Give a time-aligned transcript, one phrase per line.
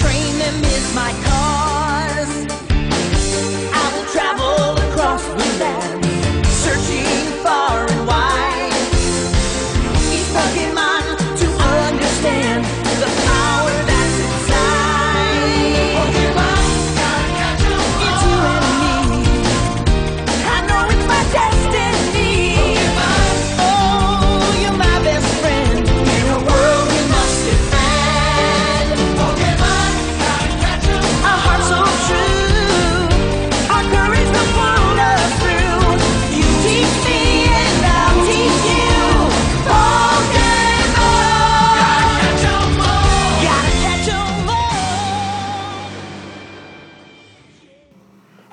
[0.00, 1.69] train them is my cause.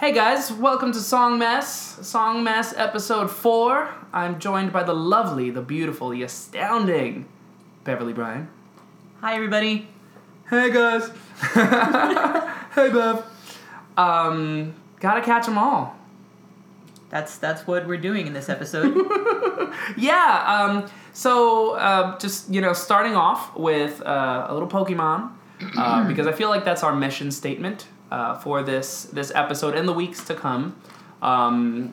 [0.08, 3.94] Hey guys, welcome to Song Mess, Song Mess episode 4.
[4.14, 7.26] I'm joined by the lovely, the beautiful, the astounding
[7.84, 8.48] Beverly Bryan.
[9.20, 9.90] Hi, everybody.
[10.50, 11.12] Hey guys.
[12.74, 13.26] hey Bev.
[13.98, 15.98] Um, gotta catch them all.
[17.10, 18.96] That's that's what we're doing in this episode.
[19.98, 25.34] Yeah, um, so uh, just, you know, starting off with uh, a little Pokemon,
[25.78, 29.88] uh, because I feel like that's our mission statement uh, for this this episode and
[29.88, 30.80] the weeks to come.
[31.22, 31.92] Um,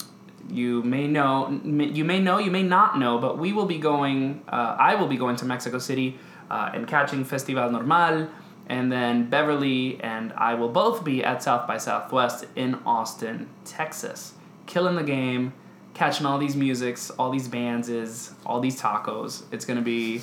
[0.50, 4.42] you may know, you may know, you may not know, but we will be going.
[4.48, 6.18] Uh, I will be going to Mexico City
[6.50, 8.28] uh, and catching Festival Normal,
[8.66, 14.34] and then Beverly and I will both be at South by Southwest in Austin, Texas,
[14.66, 15.54] killing the game,
[15.94, 19.44] catching all these musics, all these bands, is all these tacos.
[19.50, 20.20] It's gonna be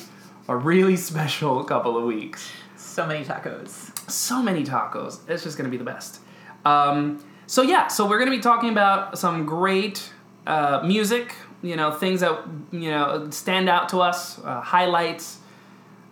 [0.48, 2.52] a really special couple of weeks
[2.92, 3.92] so many tacos.
[4.14, 5.20] So many tacos.
[5.30, 6.22] It's just gonna be the best.
[6.66, 10.12] Um, so yeah, so we're gonna be talking about some great
[10.48, 11.34] uh, music.
[11.62, 15.40] You know, things that you know stand out to us, uh, highlights,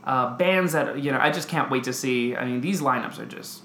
[0.04, 1.20] uh, bands that you know.
[1.20, 2.36] I just can't wait to see.
[2.36, 3.64] I mean, these lineups are just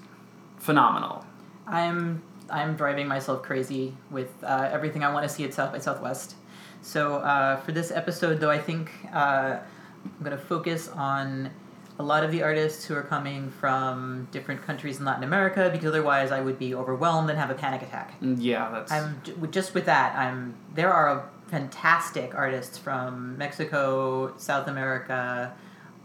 [0.57, 1.25] phenomenal.
[1.67, 5.79] I'm I'm driving myself crazy with uh, everything I want to see at South by
[5.79, 6.35] Southwest.
[6.81, 9.57] So uh, for this episode, though, I think uh,
[10.05, 11.51] I'm gonna focus on
[11.97, 15.87] a lot of the artists who are coming from different countries in Latin America because
[15.87, 18.19] otherwise I would be overwhelmed and have a panic attack.
[18.21, 20.15] Mm, Yeah, that's I'm just with that.
[20.15, 25.53] I'm there are fantastic artists from Mexico, South America,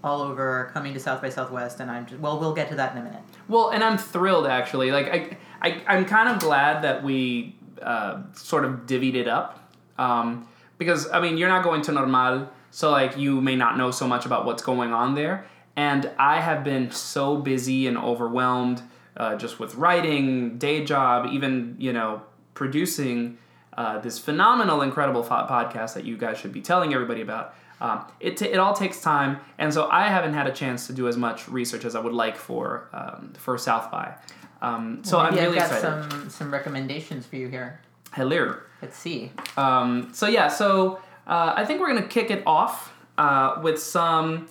[0.04, 2.38] all over coming to South by Southwest, and I'm just well.
[2.38, 3.22] We'll get to that in a minute.
[3.48, 4.90] Well, and I'm thrilled actually.
[4.92, 9.72] Like I, I I'm kind of glad that we uh, sort of divvied it up,
[9.98, 10.46] um,
[10.78, 14.06] because I mean you're not going to Normal, so like you may not know so
[14.06, 15.46] much about what's going on there.
[15.80, 18.82] And I have been so busy and overwhelmed,
[19.16, 22.20] uh, just with writing, day job, even you know
[22.52, 23.38] producing
[23.78, 27.54] uh, this phenomenal, incredible podcast that you guys should be telling everybody about.
[27.80, 30.92] Um, it, t- it all takes time, and so I haven't had a chance to
[30.92, 34.16] do as much research as I would like for um, for South by.
[34.60, 36.10] Um, so I'm really I've got excited.
[36.10, 37.80] some some recommendations for you here.
[38.12, 38.54] Hello.
[38.82, 39.32] Let's see.
[39.56, 44.46] Um, so yeah, so uh, I think we're gonna kick it off uh, with some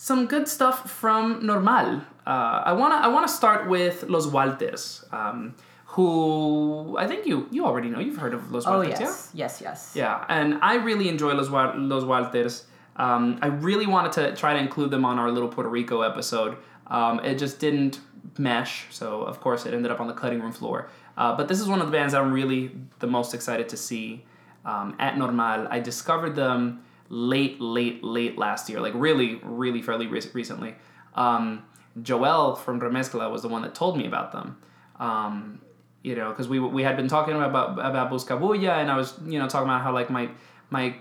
[0.00, 2.02] some good stuff from Normal.
[2.24, 5.54] Uh, I wanna I wanna start with Los Walters, um,
[5.86, 7.98] who I think you you already know.
[7.98, 9.06] You've heard of Los Oh Walters, yeah?
[9.06, 9.92] yes, yes, yes.
[9.96, 12.66] Yeah, and I really enjoy Los, Los Walters.
[12.96, 16.56] Um, I really wanted to try to include them on our little Puerto Rico episode.
[16.86, 17.98] Um, it just didn't
[18.38, 20.88] mesh, so of course it ended up on the cutting room floor.
[21.16, 22.70] Uh, but this is one of the bands I'm really
[23.00, 24.24] the most excited to see
[24.64, 25.66] um, at Normal.
[25.68, 30.74] I discovered them late, late, late last year, like really, really fairly re- recently.
[31.14, 31.64] Um,
[32.02, 34.56] Joel from Remezcla was the one that told me about them.
[34.98, 35.60] Um,
[36.02, 39.38] you know, because we we had been talking about about Buscabulla, and I was you
[39.38, 40.28] know talking about how like my
[40.70, 40.94] my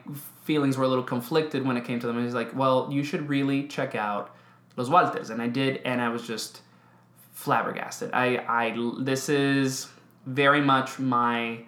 [0.44, 2.18] feelings were a little conflicted when it came to them.
[2.18, 4.36] And he's like, well, you should really check out
[4.76, 6.62] Los Walters, and I did, and I was just
[7.34, 8.12] flabbergasted.
[8.14, 9.88] I I this is
[10.26, 11.60] very much my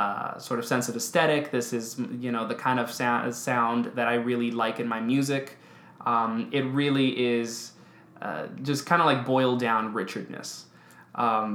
[0.00, 1.50] uh, sort of sense of aesthetic.
[1.50, 5.00] This is you know the kind of sound sound that I really like in my
[5.00, 5.56] music.
[6.06, 7.08] Um, it really
[7.38, 7.72] is
[8.22, 10.66] uh, just kind of like boiled down Richardness.
[11.14, 11.50] Um,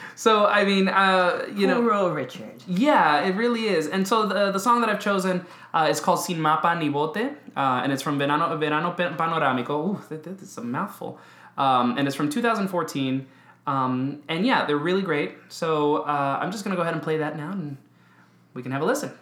[0.14, 2.62] so I mean, uh, you know, Puro Richard.
[2.68, 3.88] yeah, it really is.
[3.88, 5.44] And so the, the song that I've chosen
[5.74, 7.24] uh, is called Sin Mapa Ni Bote,
[7.56, 9.70] uh, and it's from Verano, Verano Pan- Panorámico.
[9.70, 11.18] Ooh, that, that is a mouthful.
[11.56, 13.26] Um, and it's from 2014.
[13.68, 15.36] Um, and yeah, they're really great.
[15.50, 17.76] So uh, I'm just going to go ahead and play that now, and
[18.54, 19.12] we can have a listen.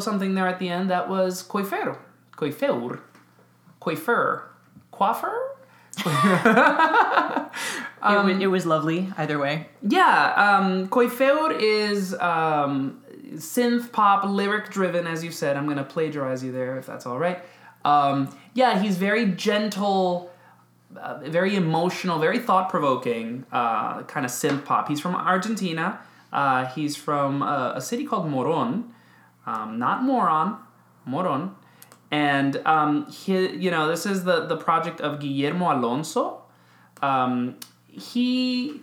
[0.00, 1.98] Little something there at the end that was coifer,
[2.34, 3.00] coifeur,
[3.82, 4.44] coifer,
[4.92, 5.38] coiffeur.
[5.98, 6.06] it,
[8.02, 9.66] was, it was lovely either way.
[9.82, 13.02] Yeah, um, Coiffeur is um,
[13.34, 15.58] synth pop, lyric driven, as you said.
[15.58, 17.44] I'm going to plagiarize you there if that's all right.
[17.84, 20.30] Um, yeah, he's very gentle,
[20.96, 24.88] uh, very emotional, very thought provoking uh, kind of synth pop.
[24.88, 26.00] He's from Argentina.
[26.32, 28.94] Uh, he's from uh, a city called Moron,
[29.46, 30.58] um, not Moron,
[31.04, 31.56] Moron.
[32.10, 36.42] And um, he, you know, this is the, the project of Guillermo Alonso.
[37.02, 37.56] Um,
[37.86, 38.82] he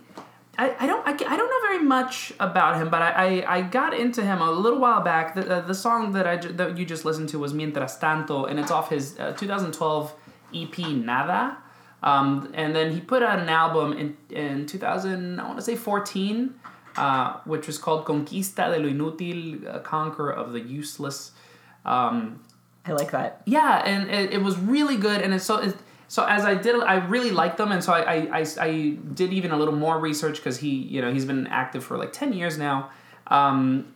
[0.58, 3.62] I, I don't I, I don't know very much about him, but I, I, I
[3.62, 5.34] got into him a little while back.
[5.34, 8.72] The, the song that I that you just listened to was Mientras Tanto, and it's
[8.72, 10.14] off his uh, 2012
[10.54, 11.58] EP Nada.
[12.02, 15.76] Um, and then he put out an album in in 2000 I want to say
[15.76, 16.54] 14,
[16.98, 21.30] uh, which was called Conquista de lo Inútil, Conquer of the Useless.
[21.84, 22.40] Um,
[22.84, 23.42] I like that.
[23.46, 25.76] yeah, and it, it was really good, and it's so it,
[26.08, 29.32] so as I did, I really liked them, and so I I, I, I did
[29.32, 32.32] even a little more research because he you know he's been active for like ten
[32.32, 32.90] years now,
[33.28, 33.92] um,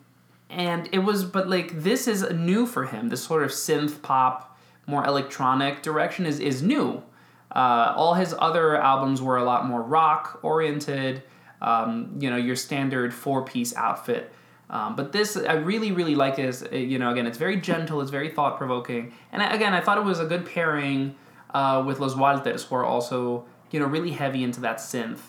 [0.49, 3.09] and it was, but like this is new for him.
[3.09, 4.56] This sort of synth pop,
[4.87, 7.02] more electronic direction is is new.
[7.50, 11.23] Uh, all his other albums were a lot more rock oriented.
[11.71, 14.33] Um, you know, your standard four piece outfit.
[14.69, 18.00] Um, but this, I really, really like is, uh, you know, again, it's very gentle,
[18.02, 19.12] it's very thought provoking.
[19.31, 21.14] And I- again, I thought it was a good pairing
[21.54, 25.21] uh, with Los Walters, who are also, you know, really heavy into that synth.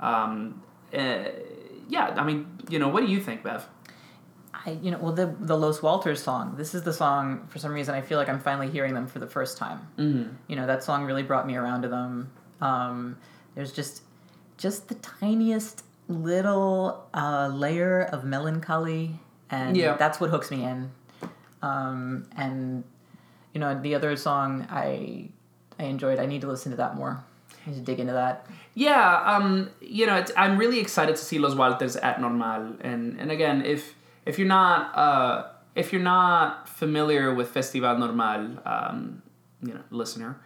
[0.00, 0.62] Um,
[0.92, 1.24] uh,
[1.88, 3.68] yeah, I mean, you know, what do you think, Bev?
[4.52, 6.54] I, you know, well, the the Los Walters song.
[6.56, 7.46] This is the song.
[7.48, 9.86] For some reason, I feel like I'm finally hearing them for the first time.
[9.98, 10.32] Mm-hmm.
[10.48, 12.30] You know, that song really brought me around to them.
[12.60, 13.18] Um,
[13.54, 14.02] there's just,
[14.58, 19.18] just the tiniest little uh, layer of melancholy,
[19.50, 19.96] and Yeah.
[19.96, 20.90] that's what hooks me in.
[21.62, 22.84] Um, and
[23.52, 25.30] you know, the other song I
[25.78, 26.18] I enjoyed.
[26.18, 27.22] I need to listen to that more.
[27.66, 28.46] I need to dig into that.
[28.74, 33.18] Yeah, um, you know, it's, I'm really excited to see Los Walters at Normal, and
[33.20, 33.94] and again, if
[34.26, 39.22] if you're not uh, if you're not familiar with Festival Normal, um,
[39.62, 40.38] you know, listener,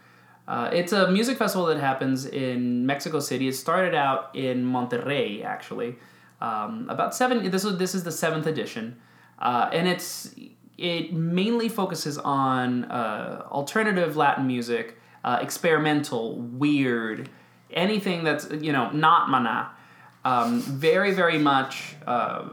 [0.51, 3.47] uh, it's a music festival that happens in Mexico City.
[3.47, 5.95] It started out in Monterrey, actually,
[6.41, 7.49] um, about seven.
[7.49, 8.99] This was this is the seventh edition,
[9.39, 10.35] uh, and it's
[10.77, 17.29] it mainly focuses on uh, alternative Latin music, uh, experimental, weird,
[17.71, 19.69] anything that's you know not Maná.
[20.25, 21.95] Um, very very much.
[22.05, 22.49] Uh,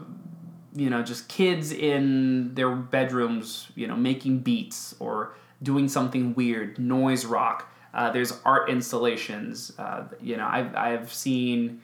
[0.73, 6.79] you know, just kids in their bedrooms, you know, making beats or doing something weird,
[6.79, 7.69] noise rock.
[7.93, 9.71] Uh, there's art installations.
[9.77, 11.81] Uh, you know, I've, I've seen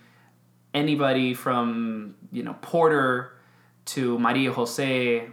[0.74, 3.34] anybody from, you know, Porter
[3.86, 5.28] to Maria Jose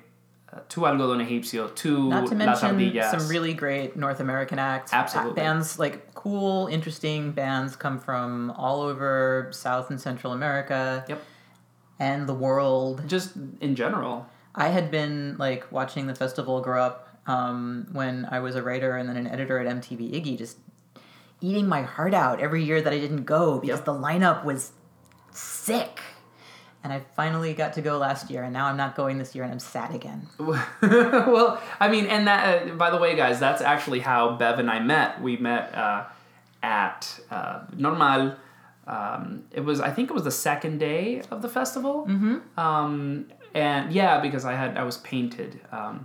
[0.52, 3.10] uh, to Algodón Egipcio to Not to mention Ardillas.
[3.18, 4.92] some really great North American acts.
[4.92, 5.34] Absolutely.
[5.34, 11.22] Bands like cool, interesting bands come from all over South and Central America Yep.
[11.98, 13.02] and the world.
[13.06, 14.26] Just in general.
[14.54, 18.96] I had been like watching the festival grow up um, when I was a writer
[18.96, 20.58] and then an editor at MTV Iggy, just
[21.40, 23.84] eating my heart out every year that I didn't go because Yep.
[23.86, 24.72] the lineup was
[25.32, 26.00] sick.
[26.84, 29.44] And I finally got to go last year, and now I'm not going this year,
[29.44, 30.26] and I'm sad again.
[30.40, 34.68] well, I mean, and that, uh, by the way, guys, that's actually how Bev and
[34.68, 35.22] I met.
[35.22, 36.06] We met uh,
[36.60, 38.34] at uh, Normal.
[38.88, 42.04] Um, it was, I think it was the second day of the festival.
[42.08, 42.58] Mm-hmm.
[42.58, 45.60] Um, and yeah, because I had, I was painted.
[45.70, 46.04] Um,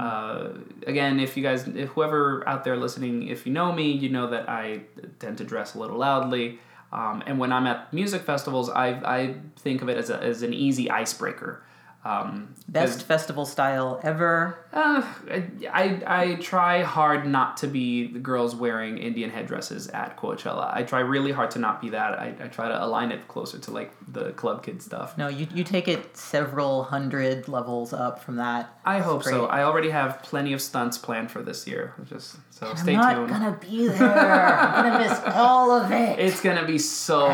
[0.00, 0.48] uh,
[0.86, 4.28] again, if you guys, if whoever out there listening, if you know me, you know
[4.28, 4.82] that I
[5.18, 6.58] tend to dress a little loudly.
[6.92, 10.42] Um, and when I'm at music festivals, I, I think of it as, a, as
[10.42, 11.62] an easy icebreaker.
[12.04, 14.58] Um, Best festival style ever.
[14.72, 20.74] uh, I, I try hard not to be the girls wearing Indian headdresses at Coachella.
[20.74, 22.18] I try really hard to not be that.
[22.18, 25.16] I, I try to align it closer to like the club kid stuff.
[25.16, 28.76] No, you, you take it several hundred levels up from that.
[28.84, 29.46] I It's hope so.
[29.46, 31.94] I already have plenty of stunts planned for this year.
[32.08, 33.28] Just so I'm stay not tuned.
[33.28, 34.56] gonna be there.
[34.58, 36.18] I'm gonna miss all of it.
[36.26, 37.28] It's gonna be so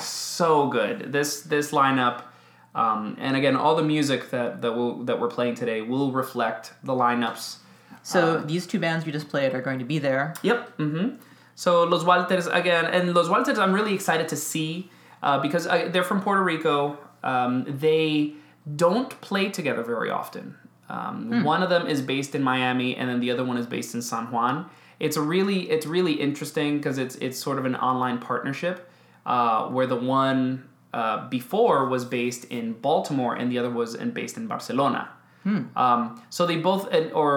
[0.00, 1.10] so good.
[1.12, 2.22] This this lineup,
[2.74, 6.72] um, and again, all the music that that will that we're playing today will reflect
[6.82, 7.56] the lineups.
[8.02, 10.34] so Um, these two bands you just played are going to be there.
[10.42, 10.78] Yep.
[10.78, 11.16] Mm-hmm.
[11.54, 14.90] So Los Walters again, and Los Walters, I'm really excited to see
[15.22, 16.98] uh, because uh, they're from Puerto Rico.
[17.22, 18.34] Um, they
[18.76, 20.56] don't play together very often.
[20.88, 23.94] Um, One of them is based in Miami, and then the other one is based
[23.94, 24.68] in San Juan.
[25.00, 28.76] It's really it's really interesting because it's it's sort of an online partnership
[29.26, 34.10] uh, where the one uh, before was based in Baltimore and the other was in,
[34.20, 35.02] based in Barcelona.
[35.84, 37.32] Um, so they both and, or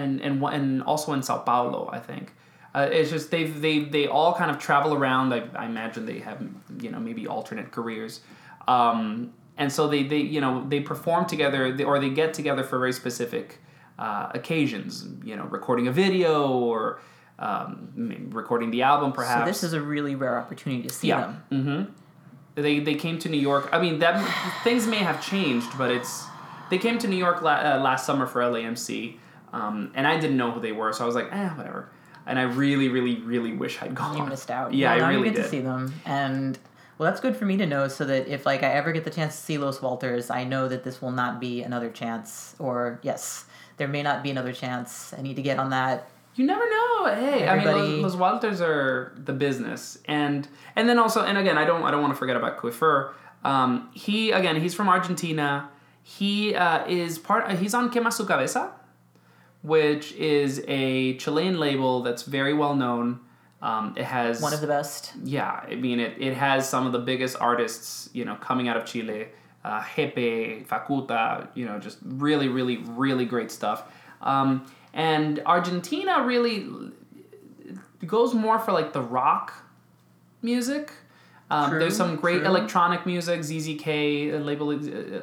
[0.00, 2.26] and and and also in Sao Paulo, I think.
[2.74, 5.26] Uh, it's just they they they all kind of travel around.
[5.36, 6.38] I, I imagine they have
[6.84, 8.20] you know maybe alternate careers,
[8.74, 12.78] um, and so they they you know they perform together or they get together for
[12.78, 13.46] very specific
[13.98, 15.06] uh, occasions.
[15.28, 16.34] You know, recording a video
[16.70, 17.00] or
[17.38, 19.40] um, recording the album, perhaps.
[19.42, 21.34] So this is a really rare opportunity to see Yeah.
[21.50, 21.94] them.
[22.54, 23.68] They they came to New York.
[23.72, 24.22] I mean, that
[24.62, 26.24] things may have changed, but it's
[26.70, 29.16] they came to New York la- uh, last summer for LAMC,
[29.52, 31.90] um, and I didn't know who they were, so I was like, eh, whatever.
[32.26, 34.16] And I really, really, really wish I'd gone.
[34.16, 34.72] You missed out.
[34.72, 35.42] Yeah, well, now I really you get did.
[35.44, 36.58] to see them, and
[36.98, 39.10] well, that's good for me to know, so that if like I ever get the
[39.10, 42.54] chance to see Los Walters, I know that this will not be another chance.
[42.58, 45.12] Or yes, there may not be another chance.
[45.16, 46.08] I need to get on that.
[46.34, 47.06] You never know.
[47.06, 51.36] Hey, I mean, Everybody- Los, Los Walters are the business, and and then also, and
[51.36, 53.12] again, I don't I don't want to forget about Coiffeur.
[53.44, 55.68] Um, he again, he's from Argentina.
[56.02, 57.50] He uh, is part.
[57.52, 58.72] He's on Quema Su Cabeza,
[59.62, 63.20] which is a Chilean label that's very well known.
[63.60, 65.12] Um, it has One of the best.
[65.22, 68.76] yeah, I mean, it, it has some of the biggest artists, you know, coming out
[68.76, 69.28] of Chile.
[69.64, 73.84] uh, Gepe, Fakuta, you know, just really, really, really great stuff.
[74.20, 76.68] Um, and Argentina really
[78.06, 79.52] goes more for like the rock
[80.42, 80.92] music.
[81.50, 82.46] Um, True, there's some great true.
[82.46, 83.40] electronic music.
[83.40, 84.72] ZZK, a label,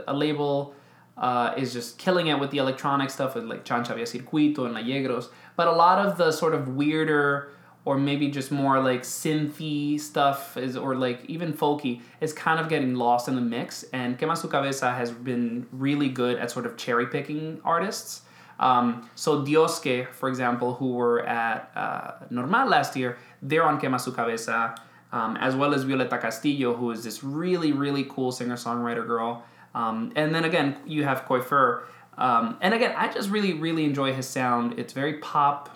[0.08, 0.76] a label
[1.18, 4.74] uh, is just killing it with the electronic stuff with like Chancha Via Circuito and
[4.74, 5.30] La Yegros.
[5.56, 7.52] But a lot of the sort of weirder
[7.86, 12.70] or maybe just more like synthy stuff is or like even folky is kind of
[12.70, 13.84] getting lost in the mix.
[13.94, 18.22] And Quema Su Cabeza has been really good at sort of cherry picking artists.
[18.60, 24.00] Um, so Diosque, for example, who were at uh, Normal last year, they're on Quema
[24.00, 24.76] Su Cabeza,
[25.12, 29.44] um, as well as Violeta Castillo, who is this really, really cool singer-songwriter girl.
[29.74, 31.84] Um, and then again, you have Coiffeur.
[32.18, 34.78] Um, and again, I just really, really enjoy his sound.
[34.78, 35.70] It's very pop.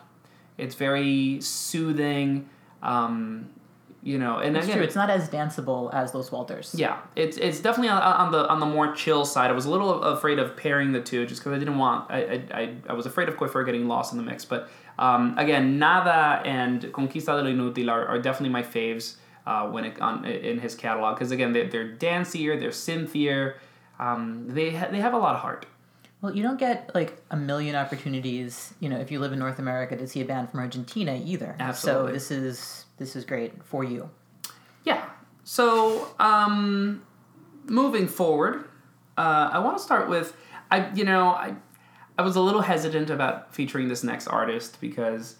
[0.57, 2.49] It's very soothing.
[2.81, 3.49] Um,
[4.03, 4.85] you know, and It's again, true.
[4.85, 6.75] It's not as danceable as Los Walters.
[6.77, 9.49] yeah, it's it's definitely on, on the on the more chill side.
[9.49, 12.43] I was a little afraid of pairing the two just because I didn't want I,
[12.51, 14.43] I, I, was afraid of Coiffeur getting lost in the mix.
[14.43, 19.15] But um, again, Nada and Conquista del Inútil are, are definitely my faves
[19.47, 23.55] uh, when it on in his catalog because again they're, they're dancier, they're synthier,
[23.99, 25.65] um, they ha- they have a lot of heart.
[26.21, 29.59] Well, you don't get like a million opportunities, you know, if you live in North
[29.59, 31.55] America to see a band from Argentina either.
[31.59, 32.11] Absolutely.
[32.11, 34.09] So this is this is great for you.
[34.83, 35.05] Yeah.
[35.43, 37.03] So, um,
[37.65, 38.65] moving forward,
[39.17, 40.35] uh, I want to start with
[40.71, 40.91] I.
[40.93, 41.55] You know, I
[42.17, 45.37] I was a little hesitant about featuring this next artist because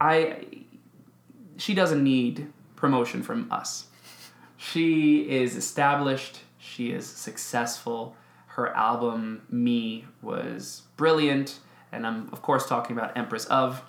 [0.00, 0.44] I
[1.56, 3.86] she doesn't need promotion from us.
[4.56, 6.40] She is established.
[6.58, 8.16] She is successful.
[8.46, 11.58] Her album Me was brilliant,
[11.90, 13.82] and I'm of course talking about Empress of.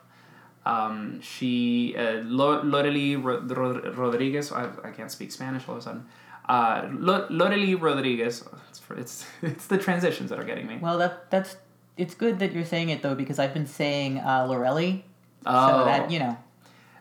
[0.65, 4.52] Um, she uh, Lo- Lorely Ro- Ro- Rodriguez.
[4.52, 6.06] I, I can't speak Spanish all of a sudden.
[6.47, 6.89] Uh,
[7.76, 8.43] Rodriguez.
[8.69, 10.78] It's, for, it's it's the transitions that are getting me.
[10.82, 11.58] Well, that that's
[11.97, 15.04] it's good that you're saying it though because I've been saying uh, Lorelli.
[15.45, 15.80] Oh.
[15.80, 16.38] So that you know.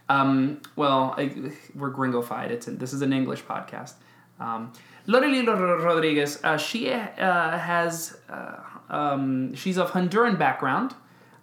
[0.09, 2.51] Um, well, I, we're gringofied.
[2.51, 3.94] It's in, this is an English podcast.
[4.40, 4.72] Um,
[5.07, 6.40] Lorely Rodriguez.
[6.42, 8.57] Uh, she uh, has uh,
[8.90, 10.94] um, she's of Honduran background,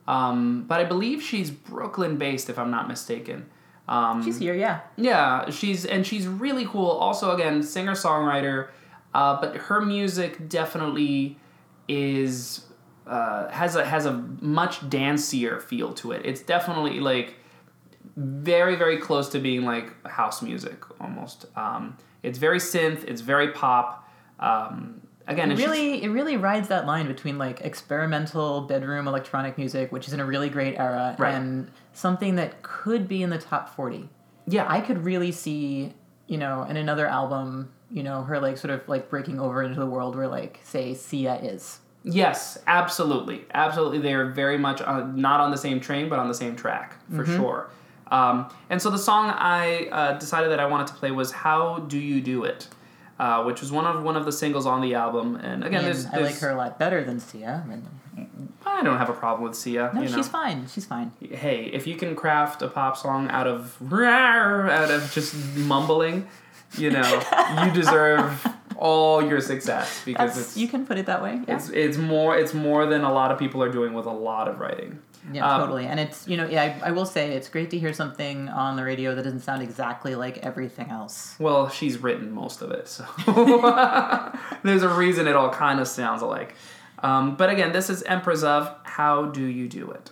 [0.10, 3.46] um, but I believe she's Brooklyn based, if I'm not mistaken.
[3.88, 4.80] Um, She's here, yeah.
[4.98, 6.90] Yeah, she's and she's really cool.
[6.90, 8.70] Also, again, singer songwriter,
[9.14, 11.38] uh, but her music definitely
[11.88, 12.66] is
[13.06, 16.24] uh, has a has a much dancier feel to it.
[16.26, 17.36] It's definitely like
[18.16, 21.46] very very close to being like house music almost.
[21.56, 23.04] Um, it's very synth.
[23.04, 24.10] It's very pop.
[24.40, 24.99] Um,
[25.30, 29.58] again, It it's just- really, it really rides that line between like experimental bedroom electronic
[29.58, 31.34] music, which is in a really great era, Right.
[31.34, 34.10] and something that could be in the top forty.
[34.48, 34.66] yeah.
[34.68, 35.94] I could really see,
[36.28, 39.80] you know, in another album, you know, her like sort of like breaking over into
[39.80, 41.80] the world where like say Sia is.
[42.04, 44.00] Yes, absolutely, absolutely.
[44.00, 46.96] They are very much on, not on the same train, but on the same track
[47.16, 47.70] for sure.
[48.10, 51.80] Um, and so the song I uh, decided that I wanted to play was "How
[51.80, 52.68] Do You Do It,"
[53.20, 55.36] uh, which was one of one of the singles on the album.
[55.36, 57.64] And again, And there's, I like her a lot better than Sia.
[57.64, 57.86] I mean,
[58.66, 59.92] I don't have a problem with Sia.
[59.94, 60.16] no, you know.
[60.16, 60.68] she's fine.
[60.68, 61.12] She's fine.
[61.20, 66.28] Hey, if you can craft a pop song out of out of just mumbling,
[66.78, 67.24] you know,
[67.66, 71.42] you deserve all your success because it's you can put it that way.
[71.48, 74.12] Yeah, it's it's more it's more than a lot of people are doing with a
[74.14, 75.00] lot of writing.
[75.32, 75.86] Yeah, um, totally.
[75.86, 78.76] And it's you know, yeah, I, I will say it's great to hear something on
[78.76, 81.36] the radio that doesn't sound exactly like everything else.
[81.40, 83.06] Well, she's written most of it, so
[84.64, 86.56] there's a reason it all kind of sounds alike.
[87.02, 90.12] Um, but again, this is Empress of How Do You Do It?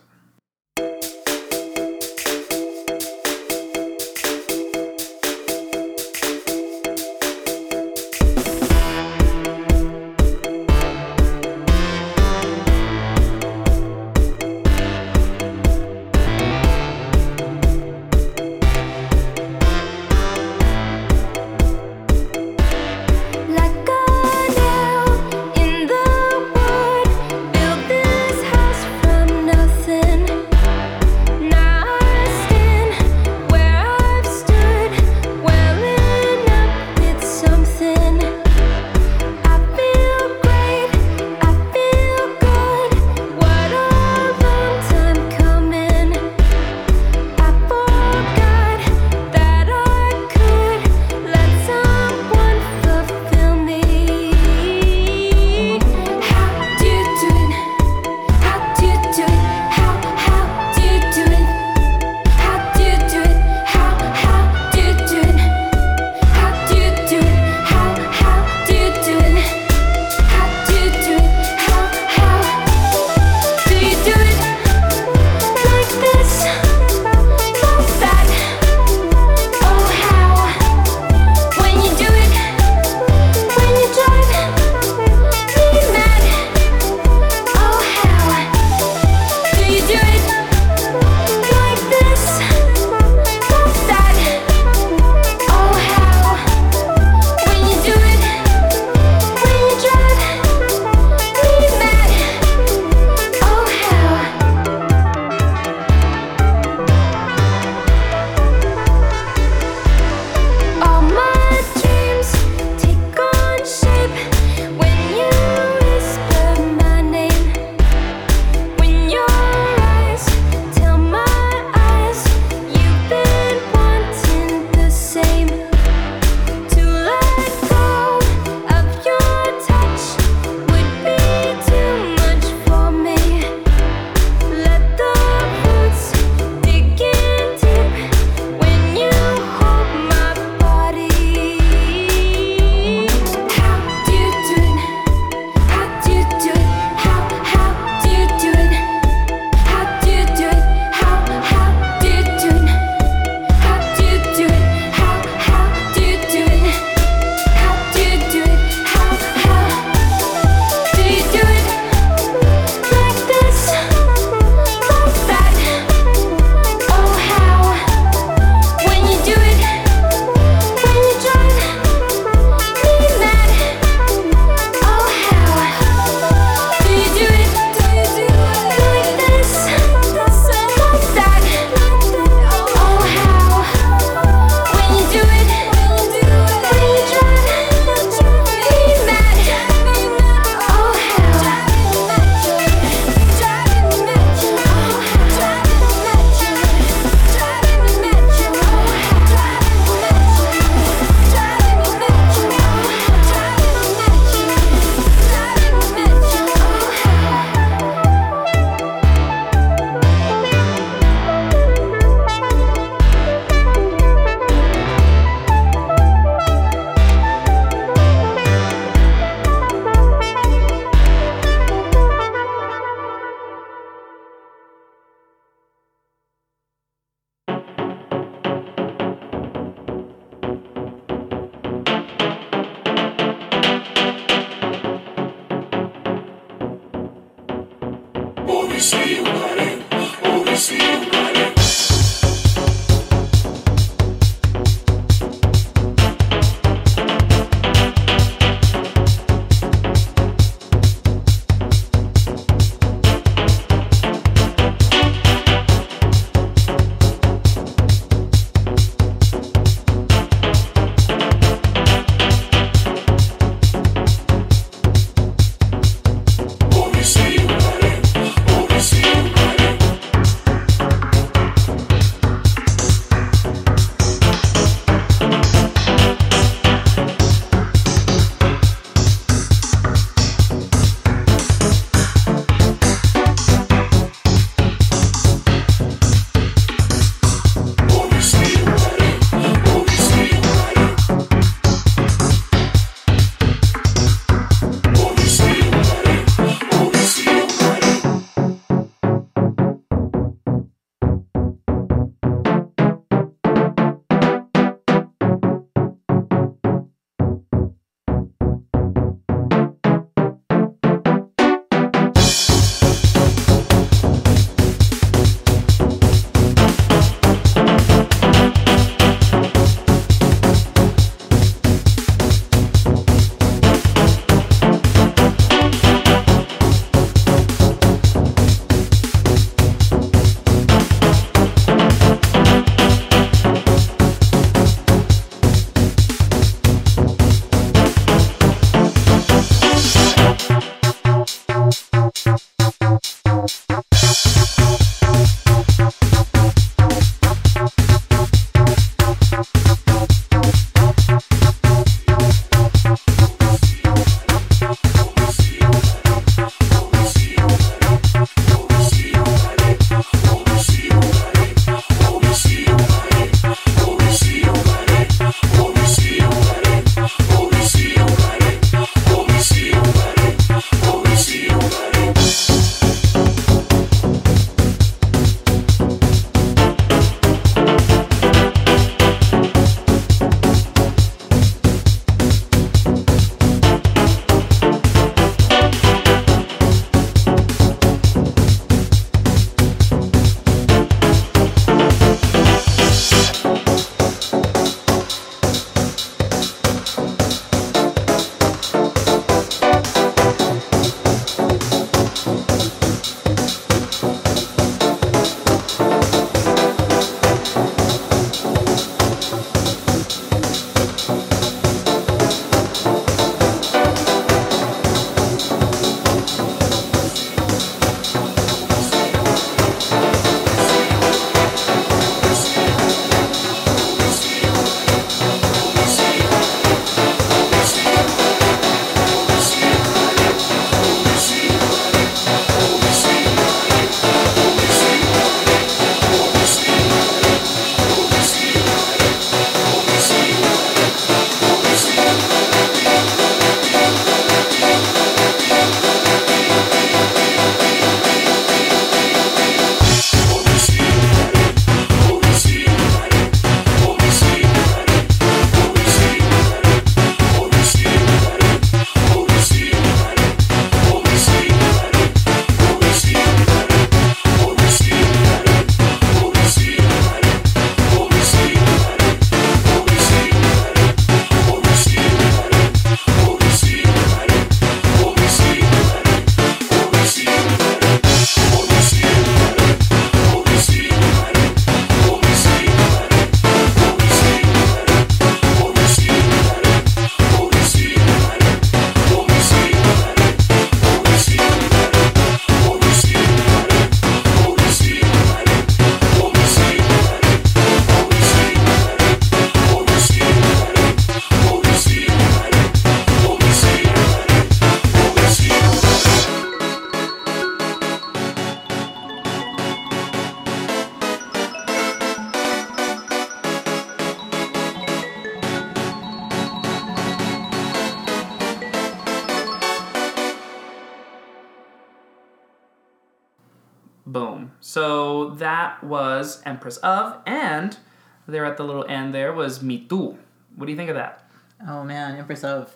[525.68, 527.78] That was Empress of, and
[528.26, 530.18] there at the little end there was Mitú.
[530.56, 531.30] What do you think of that?
[531.68, 532.74] Oh man, Empress of.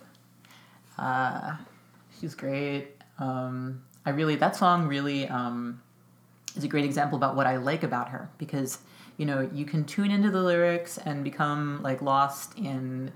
[0.97, 1.56] Uh,
[2.19, 2.97] she's great.
[3.17, 5.82] Um, I really that song really um,
[6.58, 8.80] is a great example about what I like about her because
[9.15, 13.10] you know you can tune into the lyrics and become like lost in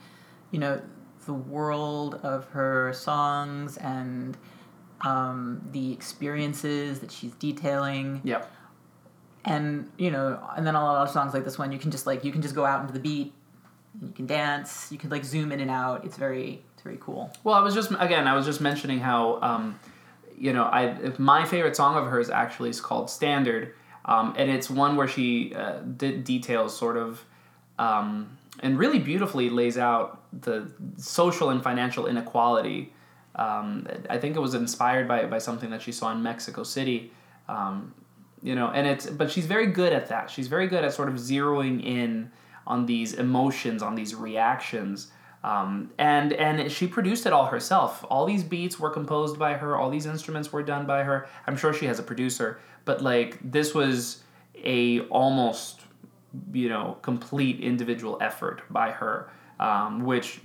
[0.51, 0.81] you know
[1.25, 4.37] the world of her songs and
[5.01, 8.49] um, the experiences that she's detailing Yep.
[9.45, 12.05] And you know and then a lot of songs like this one you can just
[12.05, 13.31] like you can just go out into the beat
[14.01, 17.31] you can dance you can like zoom in and out it's very it's very cool
[17.43, 19.79] Well, I was just again, I was just mentioning how, um,
[20.37, 24.69] you know, I my favorite song of hers actually is called Standard, um, and it's
[24.69, 27.23] one where she uh, de- details sort of,
[27.79, 32.91] um, and really beautifully lays out the social and financial inequality.
[33.35, 37.11] Um, I think it was inspired by by something that she saw in Mexico City.
[37.47, 37.93] Um,
[38.45, 40.29] you know, and it's but she's very good at that.
[40.29, 42.31] She's very good at sort of zeroing in
[42.67, 45.11] on these emotions, on these reactions.
[45.43, 48.05] Um, and and she produced it all herself.
[48.07, 49.75] All these beats were composed by her.
[49.75, 51.27] All these instruments were done by her.
[51.47, 54.21] I'm sure she has a producer, but like this was
[54.63, 55.81] a almost
[56.53, 60.39] you know complete individual effort by her, um, which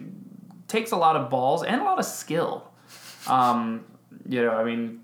[0.68, 2.72] takes a lot of balls and a lot of skill.
[3.26, 3.84] Um,
[4.26, 5.00] you know, I mean,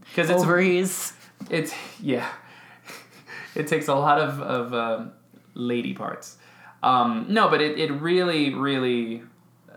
[0.00, 1.12] because it's ovaries
[1.50, 2.28] it's yeah.
[3.54, 5.12] It takes a lot of, of um
[5.54, 6.38] lady parts.
[6.82, 9.22] Um, no but it, it really really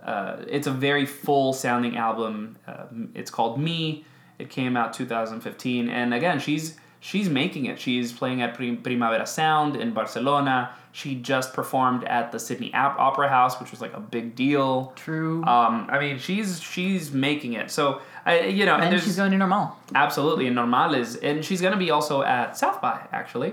[0.04, 2.58] uh, it's a very full sounding album.
[2.68, 4.06] Uh, it's called me.
[4.38, 7.80] It came out 2015 and again she's she's making it.
[7.80, 12.98] She's playing at Prim- primavera sound in barcelona she just performed at the sydney Op-
[12.98, 14.94] opera house which was like a big deal.
[14.96, 15.44] True.
[15.44, 17.70] Um, i mean she's she's making it.
[17.70, 19.76] So I, you know and, and she's going to normal.
[19.94, 23.52] Absolutely, and Normales, and she's gonna be also at South by actually,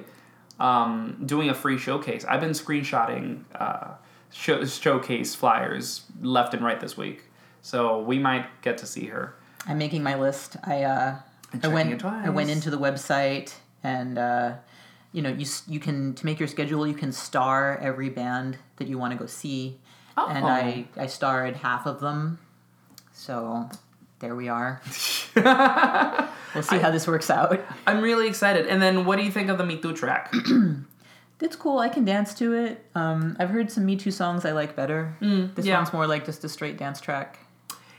[0.60, 2.24] um, doing a free showcase.
[2.24, 3.88] I've been screenshotting uh,
[4.32, 7.24] show, showcase flyers left and right this week,
[7.60, 9.34] so we might get to see her.
[9.66, 10.56] i'm making my list.
[10.64, 11.16] I uh
[11.62, 13.52] i went i went into the website
[13.84, 14.54] and uh
[15.12, 18.88] you know you you can to make your schedule you can star every band that
[18.88, 19.78] you want to go see
[20.16, 20.48] and Oh.
[20.48, 22.38] i i starred half of them
[23.12, 23.68] so
[24.20, 24.80] there we are
[26.54, 28.66] we'll see how this works out I'm really excited.
[28.66, 30.32] And then, what do you think of the Mitú track?
[31.40, 31.78] It's cool.
[31.80, 32.86] I can dance to it.
[32.94, 35.16] Um, I've heard some Mitú songs I like better.
[35.20, 35.76] this Mm, yeah.
[35.78, 37.40] one's more like just a straight dance track.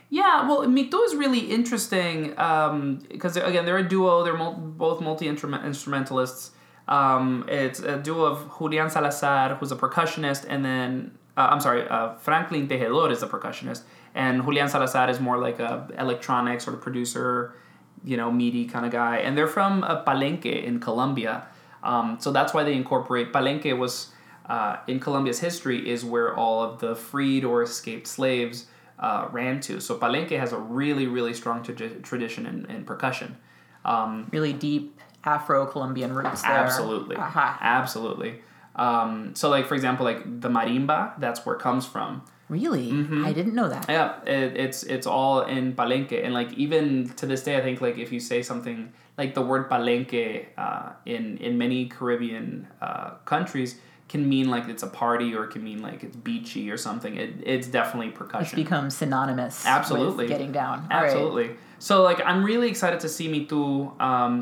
[0.08, 4.24] Yeah, well, Mitú is really interesting because again, they're a duo.
[4.24, 6.52] They're mul- both multi instrumentalists.
[6.86, 11.88] Um, it's a duo of Julian Salazar, who's a percussionist, and then uh, I'm sorry,
[11.88, 13.82] uh, Franklin Tejedor is a percussionist,
[14.14, 17.54] and Julian Salazar is more like a electronic sort of producer,
[18.04, 19.16] you know, meaty kind of guy.
[19.18, 21.46] And they're from uh, Palenque in Colombia,
[21.82, 24.12] um, so that's why they incorporate Palenque was
[24.46, 28.66] uh, in Colombia's history is where all of the freed or escaped slaves
[28.98, 29.80] uh, ran to.
[29.80, 33.36] So Palenque has a really, really strong tradi- tradition in, in percussion.
[33.84, 36.52] Um, Really deep Afro Colombian roots there.
[36.52, 37.58] absolutely, Aha.
[37.60, 38.40] absolutely.
[38.76, 42.22] Um, so, like for example, like the marimba, that's where it comes from.
[42.48, 42.90] Really?
[42.90, 43.24] Mm-hmm.
[43.24, 43.86] I didn't know that.
[43.88, 47.80] Yeah, it, it's it's all in Palenque, and like even to this day, I think
[47.80, 53.10] like if you say something like the word Palenque uh, in in many Caribbean uh,
[53.24, 53.80] countries
[54.14, 57.16] can mean like it's a party or it can mean like it's beachy or something.
[57.16, 58.44] It, it's definitely percussion.
[58.60, 60.24] It's become synonymous Absolutely.
[60.26, 60.86] with getting down.
[60.88, 61.06] All right.
[61.06, 61.50] Absolutely.
[61.80, 63.90] So like I'm really excited to see Mitú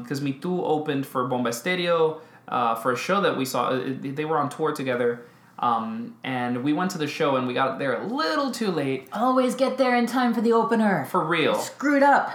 [0.02, 3.68] because Mitú opened for Bomba Estéreo uh, for a show that we saw.
[3.70, 5.22] Uh, They were on tour together,
[5.58, 9.08] um, and we went to the show and we got there a little too late
[9.14, 11.06] Always get there in time for the opener.
[11.06, 11.54] for real.
[11.54, 12.26] Screwed up.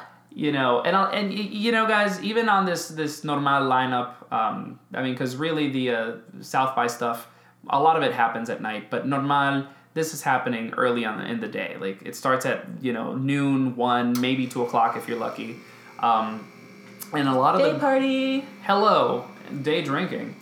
[0.44, 4.78] You know, and I'll- and you know, guys, even on this this normal lineup, um,
[4.94, 6.12] I mean, because really the uh,
[6.42, 7.28] South by stuff,
[7.78, 9.66] a lot of it happens at night, but normal.
[9.96, 11.72] This is happening early on in the day.
[11.82, 15.56] Like it starts at you know noon, one, maybe two o'clock if you're lucky,
[16.10, 16.46] um,
[17.14, 18.46] and a lot of the Day the party.
[18.62, 19.26] hello
[19.64, 20.36] day drinking,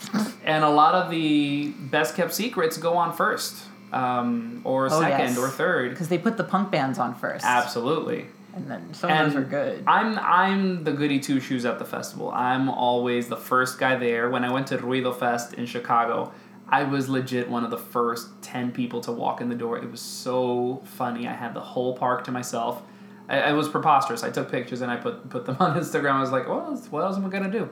[0.43, 3.54] and a lot of the best kept secrets go on first,
[3.93, 5.38] um, or Oh, second, yes.
[5.38, 5.91] or third.
[5.91, 7.46] Because they put the punk bands on first.
[7.46, 8.26] Absolutely.
[8.56, 9.84] And then some of those are good.
[9.86, 12.32] I'm I'm the goody two shoes at the festival.
[12.32, 14.30] I'm always the first guy there.
[14.30, 16.32] When I went to Ruido Fest in Chicago,
[16.70, 19.78] I was legit one of the first ten people to walk in the door.
[19.78, 21.28] It was so funny.
[21.28, 22.82] I had the whole park to myself.
[23.28, 24.24] I, I was preposterous.
[24.24, 26.14] I took pictures and I put put them on Instagram.
[26.14, 27.70] I was like, well, what else am I gonna do?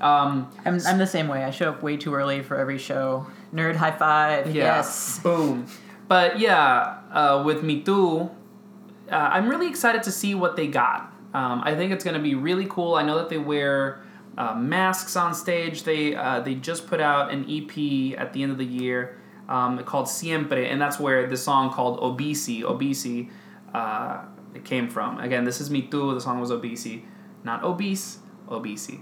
[0.00, 1.44] Um, I'm, I'm the same way.
[1.44, 3.26] I show up way too early for every show.
[3.54, 4.54] Nerd high five.
[4.54, 4.76] Yeah.
[4.76, 5.20] Yes.
[5.20, 5.66] Boom.
[6.08, 8.30] But yeah, uh, with Mitú,
[9.10, 11.12] uh, I'm really excited to see what they got.
[11.34, 12.94] Um, I think it's going to be really cool.
[12.94, 14.00] I know that they wear
[14.38, 15.82] uh, masks on stage.
[15.82, 19.82] They uh, they just put out an EP at the end of the year um,
[19.84, 23.30] called Siempre, and that's where the song called Obisi, Obisi,
[23.74, 24.22] uh,
[24.64, 25.18] came from.
[25.18, 26.14] Again, this is Mitú.
[26.14, 27.02] The song was Obisi.
[27.42, 28.98] not obese, obese.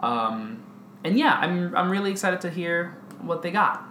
[0.00, 0.64] Um,
[1.04, 3.84] and yeah, I'm I'm really excited to hear what they got.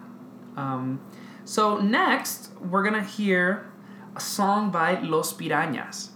[0.57, 1.01] Um,
[1.45, 3.71] so next, we're gonna hear
[4.15, 6.09] a song by Los Pirañas.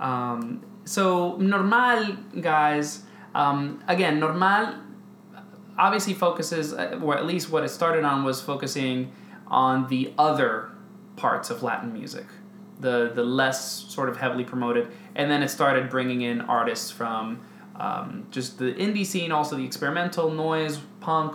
[0.00, 3.02] Um, so Normal, guys.
[3.34, 4.74] Um, again, Normal
[5.78, 9.12] obviously focuses, uh, or at least what it started on was focusing
[9.46, 10.70] on the other
[11.16, 12.26] parts of Latin music,
[12.80, 17.40] the the less sort of heavily promoted, and then it started bringing in artists from
[17.76, 21.34] um, just the indie scene, also the experimental noise, punk,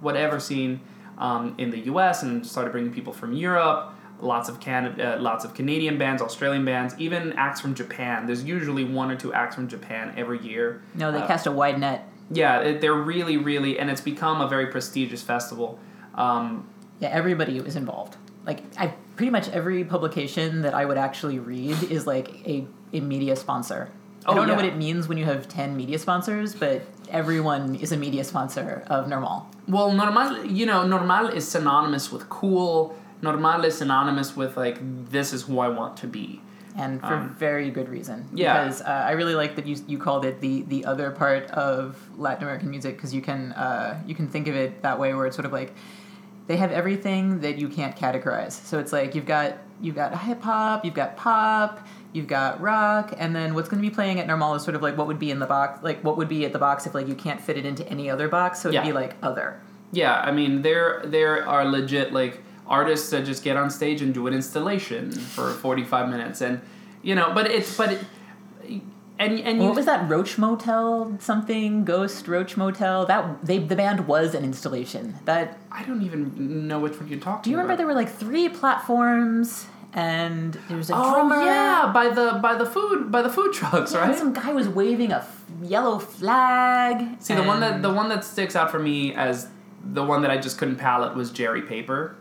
[0.00, 0.80] whatever scene
[1.16, 3.94] um, in the U.S., and started bringing people from Europe.
[4.20, 8.26] Lots of Canada, uh, lots of Canadian bands, Australian bands, even acts from Japan.
[8.26, 10.82] There's usually one or two acts from Japan every year.
[10.94, 12.08] No, they Uh, cast a wide net.
[12.30, 15.78] yeah, it, they're really, really, and it's become a very prestigious festival.
[16.14, 16.66] Um,
[17.00, 18.16] Yeah, everybody was involved.
[18.44, 23.00] Like I pretty much every publication that I would actually read is like a, a
[23.00, 23.90] media sponsor.
[24.26, 27.76] Oh, I don't know what it means when you have ten media sponsors, but everyone
[27.76, 29.46] is a media sponsor of Normal.
[29.68, 32.96] well, normal, you know, normal is synonymous with cool.
[33.22, 34.78] Normal is synonymous with like
[35.10, 36.40] this is who I want to be.
[36.76, 38.18] and for Um, very good reason.
[38.32, 38.62] yeah.
[38.62, 41.96] because uh, I really like that you you called it the the other part of
[42.16, 45.26] Latin American music because you can uh, you can think of it that way where
[45.26, 45.72] it's sort of like
[46.46, 48.52] they have everything that you can't categorize.
[48.52, 53.12] So it's like you've got you've got hip hop, you've got pop, you've got rock,
[53.18, 55.18] and then what's going to be playing at Normal is sort of like what would
[55.18, 57.40] be in the box, like what would be at the box if like you can't
[57.40, 58.60] fit it into any other box.
[58.60, 58.84] So it'd Yeah.
[58.86, 59.60] be like other.
[59.90, 64.12] Yeah, I mean there there are legit like artists that just get on stage and
[64.14, 66.60] do an installation for forty five minutes, and
[67.02, 68.00] you know, but it's but it,
[69.18, 73.06] and and you What was that Roach Motel something Ghost Roach Motel?
[73.06, 75.14] That they the band was an installation.
[75.24, 77.42] That I don't even know which one you're talking.
[77.42, 77.78] Do you remember about.
[77.78, 81.42] there were like three platforms and there was a Oh drummer?
[81.42, 84.16] yeah, by the by the food by the food trucks, Yeah, right?
[84.16, 87.20] some guy was waving a f- yellow flag.
[87.20, 89.48] See, the one that the one that sticks out for me as
[89.82, 92.14] the one that I just couldn't palate was Jerry Paper.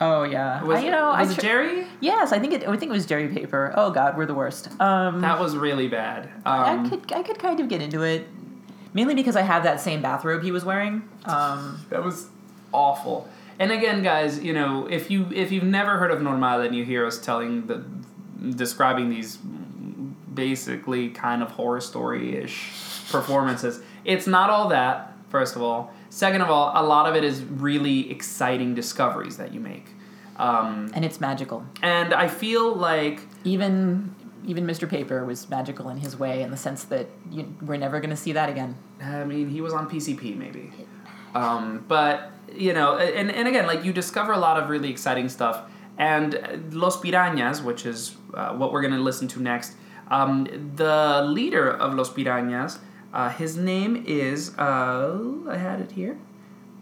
[0.00, 1.86] Oh yeah, Was, I, you know, was I it tr- Jerry?
[2.00, 2.62] Yes, I think it.
[2.68, 3.72] I think it was Jerry Paper.
[3.76, 4.68] Oh God, we're the worst.
[4.80, 6.28] Um, That was really bad.
[6.44, 8.26] I Um, could I could kind of get into it,
[8.94, 11.02] mainly because I have that same bathrobe he was wearing.
[11.24, 12.28] Um, that was
[12.72, 13.28] awful.
[13.58, 16.84] And again, guys, you know, if you if you've never heard of Normal and you
[16.84, 17.84] hear us telling the
[18.54, 19.38] describing these
[20.34, 22.70] basically kind of horror story ish
[23.10, 25.14] performances, it's not all that.
[25.30, 29.52] First of all, second of all, a lot of it is really exciting discoveries that
[29.52, 29.86] you make.
[30.38, 31.64] Um, and it's magical.
[31.82, 34.14] and I feel like Even
[34.46, 34.88] even Mr.
[34.88, 38.22] Paper was magical in his way, in the sense that you, we're never going to
[38.24, 38.76] see that again.
[39.02, 40.72] I mean, he was on PCP maybe.
[41.34, 45.28] Um, but, you know, and, and again, like you discover a lot of really exciting
[45.28, 45.62] stuff.
[45.98, 46.30] And
[46.72, 49.72] Los Pirañas, which is uh, what we're going to listen to next,
[50.10, 50.46] um,
[50.76, 52.78] the leader of Los Pirañas,
[53.12, 56.16] uh, his name is, uh, I had it here.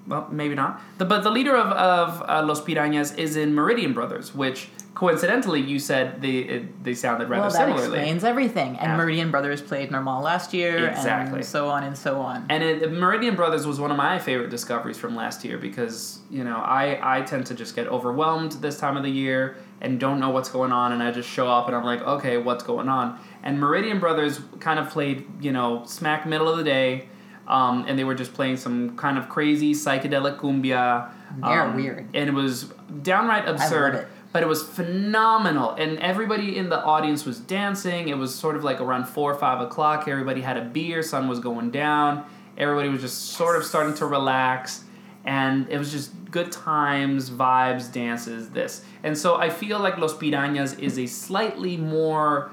[0.07, 0.81] Well, maybe not.
[0.99, 5.61] The, but the leader of, of uh, Los Pirañas is in Meridian Brothers, which coincidentally
[5.61, 7.99] you said they, it, they sounded rather well, that similarly.
[7.99, 8.77] explains everything.
[8.77, 8.97] And Yeah.
[8.97, 11.39] Meridian Brothers played Normal last year, Exactly.
[11.39, 12.45] and so on and so on.
[12.51, 16.45] And it, Meridian Brothers was one of my favorite discoveries from last year because you
[16.45, 20.21] know I I tend to just get overwhelmed this time of the year and don't
[20.21, 22.89] know what's going on and I just show up and I'm like okay what's going
[22.89, 23.19] on?
[23.43, 27.09] And Meridian Brothers kind of played you know smack middle of the day
[27.47, 31.11] um, and they were just playing some kind of crazy psychedelic cumbia.
[31.39, 32.09] They're um, weird.
[32.15, 32.73] and it was
[33.03, 34.09] downright absurd it.
[34.33, 35.73] but it was phenomenal.
[35.73, 38.09] And everybody in the audience was dancing.
[38.09, 40.09] It was sort of like around four or five o'clock.
[40.09, 41.03] Everybody had a beer.
[41.03, 42.25] Sun was going down.
[42.57, 44.85] Everybody was just sort of starting to relax.
[45.25, 48.73] And it was just good times vibes dances this
[49.07, 52.51] and so i feel like los pirañas is a slightly more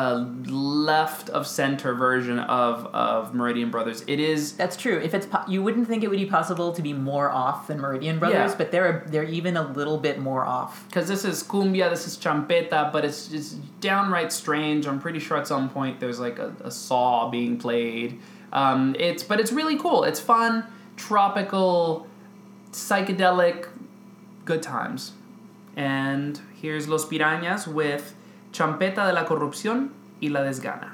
[0.00, 0.16] uh,
[0.48, 2.74] left of center version of,
[3.06, 4.98] of meridian brothers it is That's true.
[5.08, 7.78] If it's po- you wouldn't think it would be possible to be more off than
[7.84, 8.58] Meridian Brothers, Yeah.
[8.60, 10.72] but they're they're even a little bit more off.
[10.88, 13.50] because this is cumbia, this is champeta, but it's just
[13.90, 14.80] downright strange.
[14.90, 18.10] I'm pretty sure at some point there's like a, a saw being played.
[18.60, 20.00] Um, it's but it's really cool.
[20.10, 20.52] It's fun,
[20.96, 22.06] tropical,
[22.74, 23.68] psychedelic,
[24.44, 25.12] good times.
[25.76, 28.14] And here's Los Pirañas with
[28.52, 30.93] Champeta de la Corrupción y la Desgana.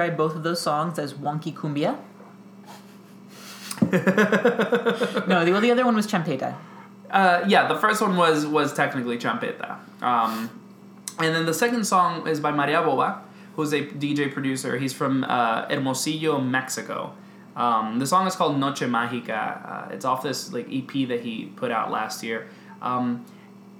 [0.00, 1.98] Describe both of those songs as wonky cumbia.
[5.26, 6.54] no, the, well, the other one was champeta.
[7.10, 10.48] Uh, yeah, the first one was was technically champeta, um,
[11.18, 13.20] and then the second song is by Maria Boba,
[13.56, 14.78] who's a DJ producer.
[14.78, 17.12] He's from uh, Hermosillo, Mexico.
[17.56, 19.42] Um, the song is called Noche Mágica.
[19.68, 22.48] Uh, it's off this like EP that he put out last year,
[22.80, 23.24] um,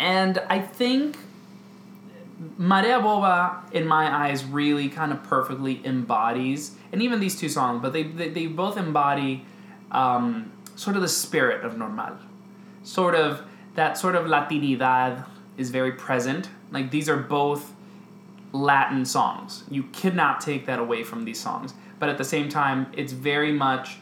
[0.01, 1.17] and I think
[2.73, 3.39] Maria Boba,
[3.73, 6.61] in my eyes, really kind of perfectly embodies,
[6.93, 9.33] and even these two songs, but they they, they both embody
[10.03, 12.17] um, sort of the spirit of Normal
[12.83, 13.43] sort of
[13.75, 15.25] that sort of Latinidad
[15.57, 16.49] is very present.
[16.71, 17.73] Like these are both
[18.53, 19.65] Latin songs.
[19.71, 21.75] You cannot take that away from these songs.
[21.99, 23.99] But at the same time, it's very much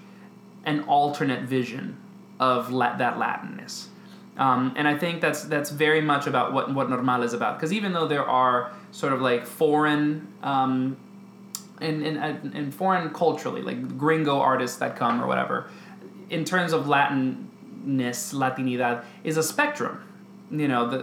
[0.65, 1.97] an alternate vision
[2.39, 3.88] of la- that Latinness.
[4.39, 7.57] Um, and I think that's that's very much about what what Normal is about.
[7.57, 10.97] Because even though there are sort of like foreign um,
[11.81, 15.69] in, in, in foreign culturally, like gringo artists that come or whatever,
[16.31, 20.03] in terms of Latinness, Latinidad, is a spectrum.
[20.51, 21.01] You know, the,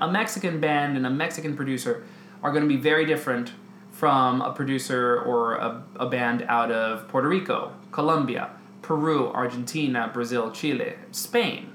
[0.00, 2.04] a Mexican band and a Mexican producer
[2.42, 3.52] are going to be very different
[3.90, 8.50] from a producer or a, a band out of Puerto Rico, Colombia,
[8.80, 11.71] Peru, Argentina, Brazil, Chile, Spain.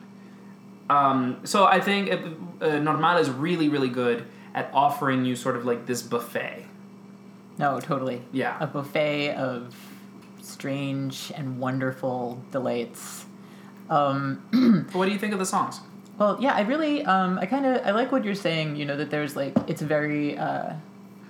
[0.89, 2.19] Um, so I think it,
[2.61, 6.65] uh, Normal is really, really good at offering you sort of like this buffet.
[7.57, 8.21] No, totally.
[8.31, 8.57] Yeah.
[8.59, 9.75] A buffet of
[10.41, 13.25] strange and wonderful delights.
[13.89, 15.79] Um, What do you think of the songs?
[16.17, 18.75] well, yeah, I really, um, I kind of, I like what you're saying.
[18.75, 20.73] You know that there's like, it's very, uh,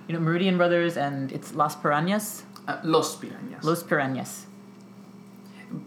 [0.06, 2.42] you know, Meridian Brothers and it's Las Piranhas.
[2.66, 3.62] Uh, Los Pirañas.
[3.62, 4.44] Los Piranhas.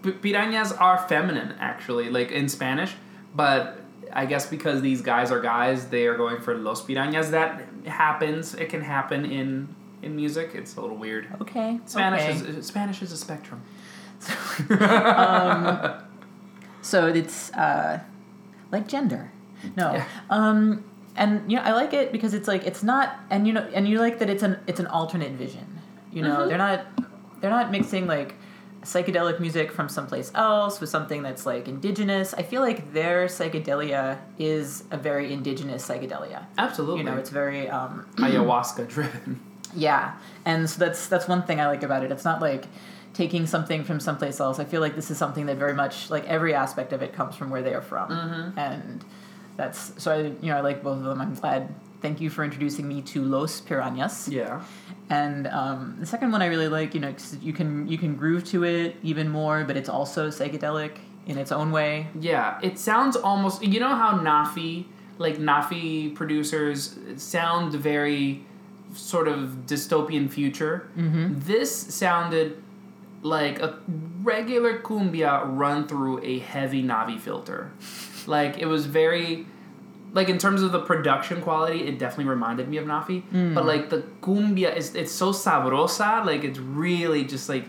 [0.04, 2.94] P- pirañas are feminine, actually, like in Spanish,
[3.36, 3.80] but
[4.14, 7.32] I guess because these guys are guys, they are going for Los Pirañas.
[7.32, 8.54] That happens.
[8.56, 10.52] It can happen in in music.
[10.56, 11.28] It's a little weird.
[11.42, 11.80] Okay.
[11.86, 12.58] Spanish okay.
[12.58, 13.62] is Spanish is a spectrum.
[16.82, 18.00] So it's uh,
[18.72, 19.32] like gender.
[19.78, 19.94] No.
[19.94, 20.06] Yeah.
[20.30, 20.84] Um,
[21.16, 23.88] and you know, I like it because it's like it's not, and you know, and
[23.88, 25.80] you like that it's an it's an alternate vision.
[26.12, 26.48] You know, Mhm.
[26.50, 26.86] they're not
[27.40, 28.34] they're not mixing like
[28.84, 32.34] psychedelic music from someplace else with something that's like indigenous.
[32.34, 36.46] I feel like their psychedelia is a very indigenous psychedelia.
[36.58, 37.00] Absolutely.
[37.00, 39.40] You know, it's very um, ayahuasca driven.
[39.76, 40.16] yeah,
[40.46, 42.12] and so that's that's one thing I like about it.
[42.12, 42.66] It's not like
[43.14, 44.58] taking something from someplace else.
[44.60, 47.36] I feel like this is something that very much like every aspect of it comes
[47.36, 48.12] from where they are from,
[48.58, 49.04] and
[49.58, 51.22] that's so I you know I like both of them.
[51.22, 51.74] I'm glad.
[52.02, 54.28] Thank you for introducing me to Los Piranhas.
[54.28, 54.62] Yeah.
[55.10, 56.94] And um, the second one I really like.
[56.96, 60.30] You know, 'cause you can you can groove to it even more, but it's also
[60.30, 60.94] psychedelic
[61.28, 62.08] in its own way.
[62.20, 63.62] Yeah, it sounds almost.
[63.64, 64.86] You know how NAAFI,
[65.20, 68.46] like NAAFI producers, sound very
[68.94, 70.90] sort of dystopian future.
[70.98, 71.40] Mm-hmm.
[71.40, 72.62] This sounded
[73.22, 73.80] like a
[74.24, 77.72] regular cumbia run through a heavy NAAFI filter.
[78.28, 79.46] like it was very.
[80.14, 83.24] Like in terms of the production quality, it definitely reminded me of NAAFI.
[83.24, 83.54] Hmm.
[83.54, 86.26] But like the cumbia is, it's so sabrosa.
[86.26, 87.66] Like it's really just like,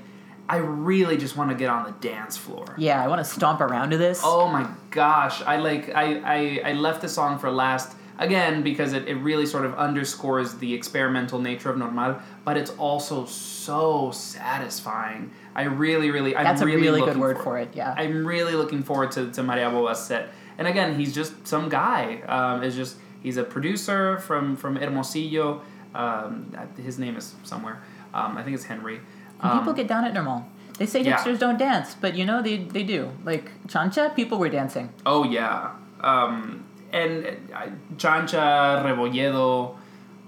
[0.48, 2.74] I really just want to get on the dance floor.
[2.76, 4.20] Yeah, I want to stomp around to this.
[4.24, 5.40] Oh my gosh!
[5.42, 9.46] I like I I, I left the song for last again because it, it really
[9.46, 15.30] sort of underscores the experimental nature of Normal, but it's also so satisfying.
[15.54, 17.70] I really really I'm That's a really, really good word for, for it.
[17.74, 17.94] Yeah.
[17.96, 20.30] I'm really looking forward to, to Maria Boba's set.
[20.58, 22.22] And again, he's just some guy.
[22.26, 25.62] Um, is just he's a producer from from Hermosillo.
[25.94, 27.82] Um, his name is somewhere.
[28.14, 29.00] Um, I think it's Henry.
[29.40, 30.46] Um, people get down at normal.
[30.78, 31.16] They say yeah.
[31.16, 33.10] hipsters don't dance, but you know they they do.
[33.24, 34.90] Like chancha, people were dancing.
[35.04, 39.76] Oh yeah, um, and uh, Chancha, Rebolledo.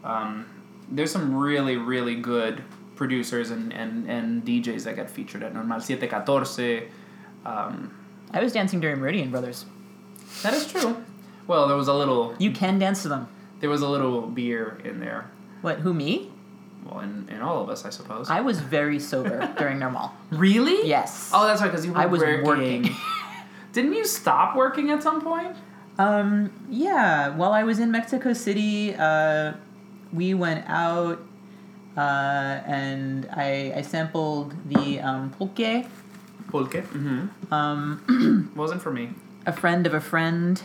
[0.02, 0.46] Um,
[0.90, 2.62] there's some really really good
[2.96, 6.88] producers and, and, and DJs that get featured at Normal Siete Catorce.
[7.44, 7.94] Um,
[8.32, 9.66] I was dancing during Meridian Brothers.
[10.42, 10.96] That is true.
[11.46, 13.28] Well, there was a little You can dance to them.
[13.60, 15.30] there was a little beer in there.
[15.62, 15.78] What?
[15.80, 16.30] Who me?
[16.84, 18.28] Well, in, in all of us, I suppose.
[18.30, 20.12] I was very sober during normal.
[20.30, 20.86] really?
[20.86, 21.30] Yes.
[21.32, 22.44] Oh, that's right, because you were I was working.
[22.44, 22.96] working.
[23.72, 25.56] Didn't you stop working at some point?
[25.98, 26.50] Um.
[26.68, 27.30] Yeah.
[27.36, 29.52] While I was in Mexico City, uh,
[30.12, 31.20] we went out,
[31.96, 35.86] uh, and I I sampled the um, pulque.
[36.50, 36.82] Pulque.
[36.82, 37.52] Mm-hmm.
[37.54, 39.10] Um, Wasn't for me.
[39.46, 40.62] A friend of a friend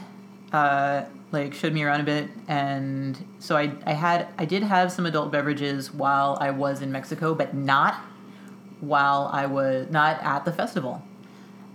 [0.52, 4.92] uh, like showed me around a bit and so I, I had i did have
[4.92, 7.96] some adult beverages while i was in mexico but not
[8.80, 11.04] while i was not at the festival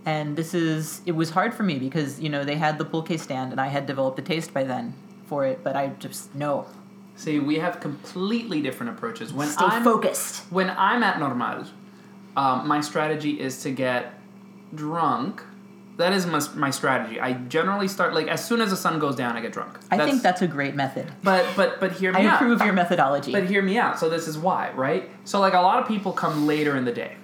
[0.05, 3.19] and this is it was hard for me because you know they had the pulque
[3.19, 4.95] stand and i had developed a taste by then
[5.27, 6.67] for it but i just no
[7.17, 9.33] See, we have completely different approaches.
[9.33, 10.51] When Stay I'm focused.
[10.51, 11.65] when I'm at Normal,
[12.37, 14.15] um, my strategy is to get
[14.75, 15.43] drunk.
[15.97, 17.21] That is my, my strategy.
[17.21, 19.79] I generally start like as soon as the sun goes down, I get drunk.
[19.91, 21.13] I think that's a great method.
[21.23, 22.35] But but but hear me I out.
[22.35, 23.31] approve your methodology.
[23.31, 23.99] But hear me out.
[24.01, 25.09] So this is why, right?
[25.25, 27.17] So like a lot of people come later in the day,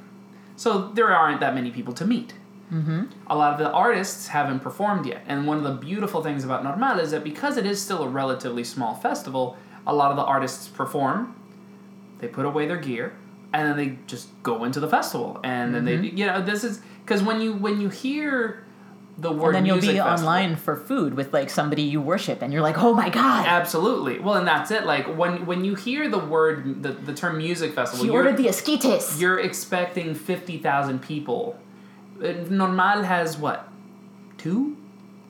[0.57, 2.35] so there aren't that many people to meet.
[2.73, 3.07] Mm-hmm.
[3.27, 6.63] A lot of the artists haven't performed yet, and one of the beautiful things about
[6.63, 10.23] Normal is that because it is still a relatively small festival, a lot of the
[10.23, 11.35] artists perform.
[12.21, 13.17] They put away their gear,
[13.53, 16.81] and then they just go into the festival, and then they you know this is
[17.11, 18.65] because when you when you hear
[19.19, 22.01] the word and then you'll music be festival- online for food with like somebody you
[22.01, 24.21] worship, and you're like, oh my god, Absolutely.
[24.21, 24.87] Well, and that's it.
[24.87, 28.47] Like when when you hear the word the, the term music festival, you're, ordered the
[28.47, 29.21] esquites.
[29.21, 31.59] you're expecting fifty thousand people.
[32.21, 33.69] Normal has what
[34.39, 34.77] two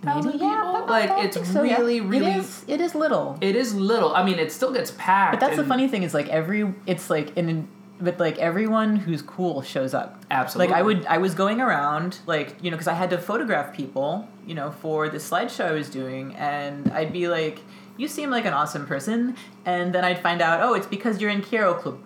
[0.02, 0.48] thousand people.
[0.48, 1.78] yeah, like it's so, yeah.
[1.78, 2.32] really really.
[2.32, 2.64] It is.
[2.68, 3.38] It is little.
[3.40, 4.14] It is little.
[4.14, 5.32] I mean, it still gets packed.
[5.32, 7.68] But that's the funny thing is like every it's like in
[8.00, 10.22] but like everyone who's cool shows up.
[10.30, 10.72] Absolutely.
[10.72, 13.74] Like I would I was going around like you know because I had to photograph
[13.74, 17.60] people you know for the slideshow I was doing and I'd be like
[17.96, 21.30] you seem like an awesome person and then I'd find out oh it's because you're
[21.30, 22.00] in Kiro Club.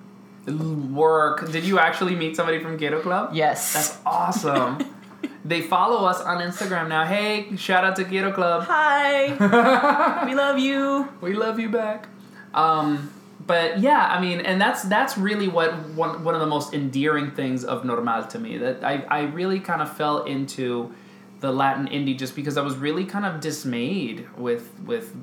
[0.93, 1.51] work.
[1.51, 3.31] Did you actually meet somebody from Kiro Club?
[3.35, 3.73] Yes.
[3.73, 4.79] That's awesome.
[5.45, 7.05] they follow us on Instagram now.
[7.05, 8.65] Hey, shout out to Kiro Club.
[8.65, 10.27] Hi.
[10.27, 11.09] we love you.
[11.21, 12.09] We love you back.
[12.53, 13.11] Um,
[13.47, 17.33] but yeah, I mean, and that's that's really what one one of the most endearing
[17.33, 18.59] things of Normal to me.
[18.59, 20.95] That I I really kind of fell into
[21.41, 25.15] the Latin indie just because I was really kind of dismayed with with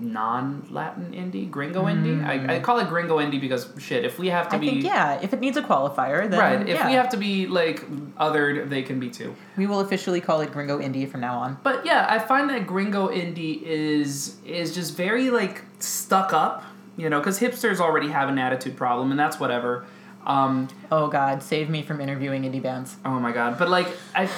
[0.00, 2.24] non-Latin indie, gringo indie.
[2.24, 2.62] I, I mm.
[2.62, 5.32] call it gringo indie because shit, if we have to I be think yeah, if
[5.32, 6.86] it needs a qualifier then right, if yeah.
[6.86, 9.34] we have to be like othered, they can be too.
[9.56, 11.58] we will officially call it Gringo Indie from now on.
[11.62, 16.64] But yeah, I find that gringo indie is is just very like stuck up,
[16.98, 19.86] you know, because hipsters already have an attitude problem, and that's whatever.
[20.26, 22.96] Um, Oh god, save me from interviewing indie bands.
[23.06, 23.58] oh my god!
[23.58, 24.28] But like, I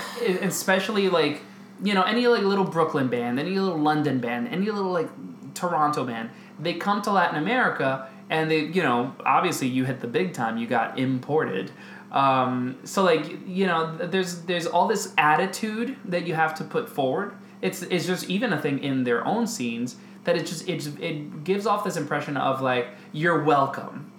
[0.43, 1.41] especially like
[1.83, 5.09] you know any like little Brooklyn band, any little London band, any little like
[5.55, 6.31] Toronto band,
[6.61, 10.59] they come to Latin America and they you know obviously you hit the big time,
[10.59, 11.73] you got imported.
[12.13, 16.89] Um, so like you know there's there's all this attitude that you have to put
[16.89, 17.33] forward.
[17.63, 21.45] It's it's just even a thing in their own scenes that it just it it
[21.45, 24.11] gives off this impression of like you're welcome.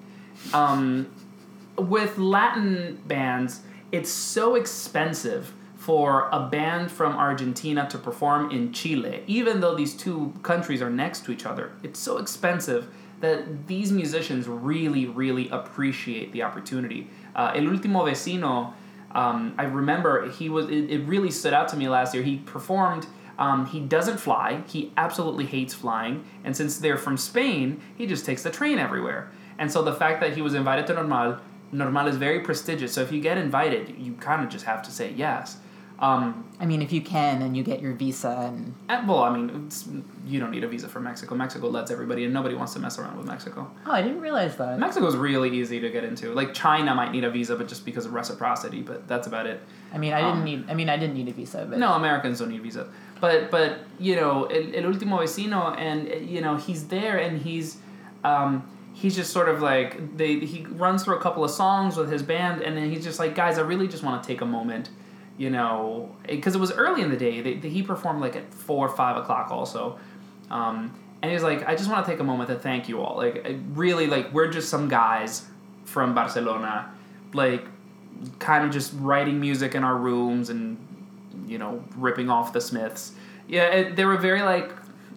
[0.53, 1.11] Um,
[1.77, 9.23] with Latin bands, it's so expensive for a band from Argentina to perform in Chile,
[9.25, 11.71] even though these two countries are next to each other.
[11.81, 12.87] It's so expensive
[13.21, 17.07] that these musicians really, really appreciate the opportunity.
[17.35, 18.73] Uh, El Último Vecino,
[19.13, 20.69] um, I remember he was.
[20.69, 22.23] It, it really stood out to me last year.
[22.23, 23.07] He performed.
[23.41, 24.61] Um, he doesn't fly.
[24.67, 26.15] He absolutely hates flying.
[26.43, 29.31] And since they're from Spain, he just takes the train everywhere.
[29.57, 31.37] And so the fact that he was invited to Normal,
[31.71, 32.93] Normal is very prestigious.
[32.93, 35.57] So if you get invited, you kind of just have to say yes.
[35.99, 39.29] Um, I mean, if you can and you get your visa and and- well, I
[39.35, 39.69] mean,
[40.25, 41.35] you don't need a visa for Mexico.
[41.35, 43.69] Mexico lets everybody and Nobody wants to mess around with Mexico.
[43.85, 44.79] oh, I didn't realize that.
[44.79, 46.33] Mexico's really easy to get into.
[46.33, 48.81] Like China might need a visa, but just because of reciprocity.
[48.81, 49.59] But that's about it.
[49.93, 50.59] I mean, I didn't Um, need.
[50.71, 52.87] I mean, I didn't need a visa, but No, Americans don't need visa.
[53.21, 57.77] But but you know, El, El Último Vecino, and you know, he's there, and he's
[58.23, 62.11] um, he's just sort of like they he runs through a couple of songs with
[62.11, 64.45] his band, and then he's just like, guys, I really just want to take a
[64.45, 64.89] moment,
[65.37, 67.41] you know, because it was early in the day.
[67.41, 69.99] They, they, he performed like at four or five o'clock also.
[70.49, 73.15] Um, and he's like, I just want to take a moment to thank you all.
[73.15, 75.45] Like, I really, like, we're just some guys
[75.85, 76.91] from Barcelona,
[77.33, 77.65] like,
[78.39, 80.77] kind of just writing music in our rooms and,
[81.51, 83.11] you know, ripping off the Smiths.
[83.47, 84.71] Yeah, it, they were very, like,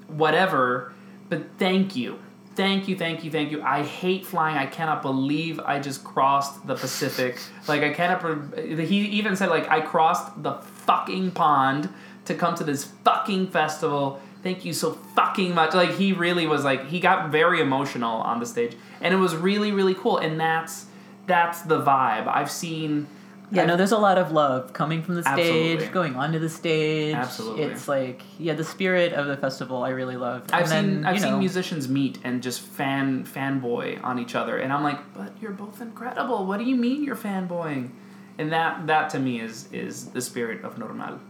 [0.09, 0.93] whatever,
[1.28, 2.18] but thank you.
[2.57, 3.62] Thank you, thank you, thank you.
[3.62, 4.57] I hate flying.
[4.57, 7.39] I cannot believe I just crossed the Pacific.
[7.66, 8.59] Like, I cannot.
[8.59, 10.53] He even said, like, I crossed the
[10.87, 11.89] fucking pond
[12.26, 14.20] to come to this fucking festival.
[14.43, 15.72] Thank you so fucking much.
[15.72, 18.76] Like, he really was like, he got very emotional on the stage.
[19.01, 20.18] And it was really, really cool.
[20.18, 20.87] And that's
[21.26, 22.28] that's the vibe.
[22.28, 23.07] I've seen.
[23.55, 25.86] Yeah, no, there's a lot of love coming from the stage, Absolutely.
[25.88, 27.14] going onto the stage.
[27.14, 27.64] Absolutely.
[27.64, 30.52] it's like yeah, the spirit of the festival I really loved.
[30.52, 34.59] I've and seen I've you seen musicians meet and just fan fanboy on each other,
[34.59, 36.46] and I'm like, but you're both incredible.
[36.46, 37.90] What do you mean you're fanboying?
[38.38, 41.20] And that that to me is is the spirit of Normal.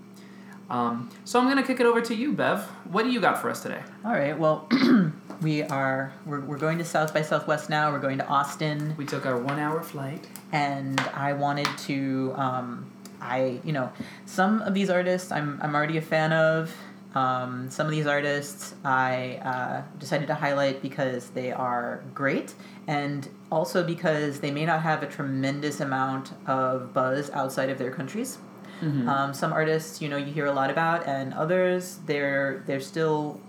[0.71, 2.65] Um, so I'm gonna kick it over to you, Bev.
[2.91, 3.83] What do you got for us today?
[4.05, 4.69] All right, well,
[5.43, 7.93] we are we're, we're going to South by Southwest now.
[7.93, 8.95] We're going to Austin.
[8.97, 10.27] We took our one hour flight.
[10.53, 12.33] and I wanted to.
[12.37, 12.91] Um,
[13.21, 13.91] I you know
[14.27, 16.75] some of these artists I'm I'm already a fan of.
[17.15, 22.55] Um, some of these artists I uh, decided to highlight because they are great
[22.89, 27.93] and also because they may not have a tremendous amount of buzz outside of their
[27.93, 28.39] countries.
[28.83, 33.41] Um, some artists, you know, you hear a lot about, and others they're they're still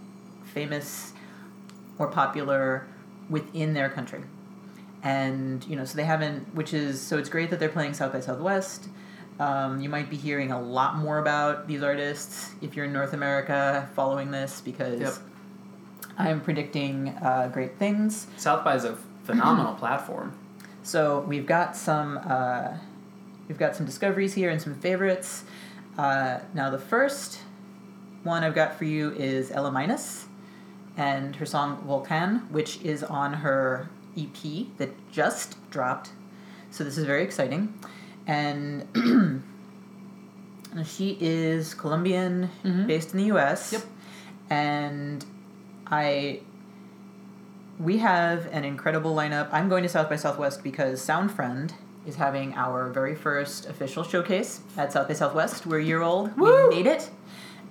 [0.53, 1.13] famous
[1.97, 2.85] or popular
[3.29, 4.23] within their country.
[5.03, 8.13] And you know, so they haven't, which is so it's great that they're playing South
[8.13, 8.87] by Southwest.
[9.39, 13.13] Um, you might be hearing a lot more about these artists if you're in North
[13.13, 15.13] America following this because Yep.
[16.17, 18.27] I'm predicting uh, great things.
[18.37, 18.95] South by is a
[19.25, 20.37] phenomenal platform.
[20.83, 22.77] So we've got some uh,
[23.47, 25.43] we've got some discoveries here and some favorites.
[25.97, 27.39] Uh, now the first
[28.23, 30.27] one I've got for you is Ella Minus
[30.97, 36.11] and her song Volcan, which is on her EP that just dropped.
[36.71, 37.73] So this is very exciting.
[38.27, 39.43] And
[40.85, 42.49] she is Colombian,
[42.87, 43.73] based in the US.
[43.73, 43.83] Yep.
[44.49, 45.25] And
[45.87, 46.41] I
[47.77, 49.49] we have an incredible lineup.
[49.51, 51.73] I'm going to South by Southwest because SoundFriend
[52.05, 55.65] is having our very first official showcase at South by Southwest.
[55.65, 56.37] We're a year old.
[56.37, 56.69] Woo!
[56.69, 57.09] We made it.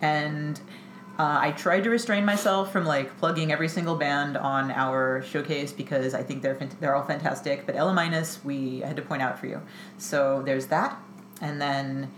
[0.01, 0.59] And
[1.19, 5.73] uh, I tried to restrain myself from like plugging every single band on our showcase
[5.73, 7.67] because I think they're fant- they're all fantastic.
[7.67, 9.63] But Ela Minus, we I had to point out for you.
[9.97, 11.01] So there's that,
[11.41, 12.11] and then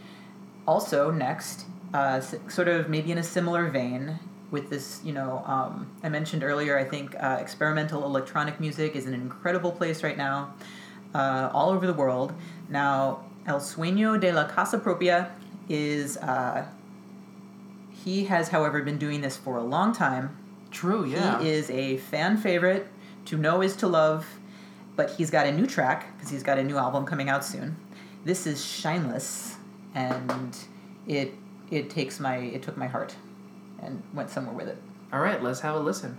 [0.67, 4.19] also next, uh, sort of maybe in a similar vein
[4.51, 6.79] with this, you know, um, I mentioned earlier.
[6.79, 10.55] I think uh, experimental electronic music is an incredible place right now,
[11.17, 12.33] uh, all over the world.
[12.69, 15.31] Now, El Sueño de la Casa Propia
[15.69, 16.17] is.
[16.19, 16.67] Uh,
[18.05, 20.37] he has, however, been doing this for a long time.
[20.71, 21.41] True, yeah.
[21.41, 22.87] He is a fan favorite.
[23.27, 24.25] To know is to love,
[24.95, 27.77] but he's got a new track because he's got a new album coming out soon.
[28.25, 29.57] This is Shineless,
[29.95, 30.57] and
[31.09, 31.35] it
[31.71, 33.17] it takes my it took my heart,
[33.83, 34.79] and went somewhere with it.
[35.13, 36.19] All right, let's have a listen.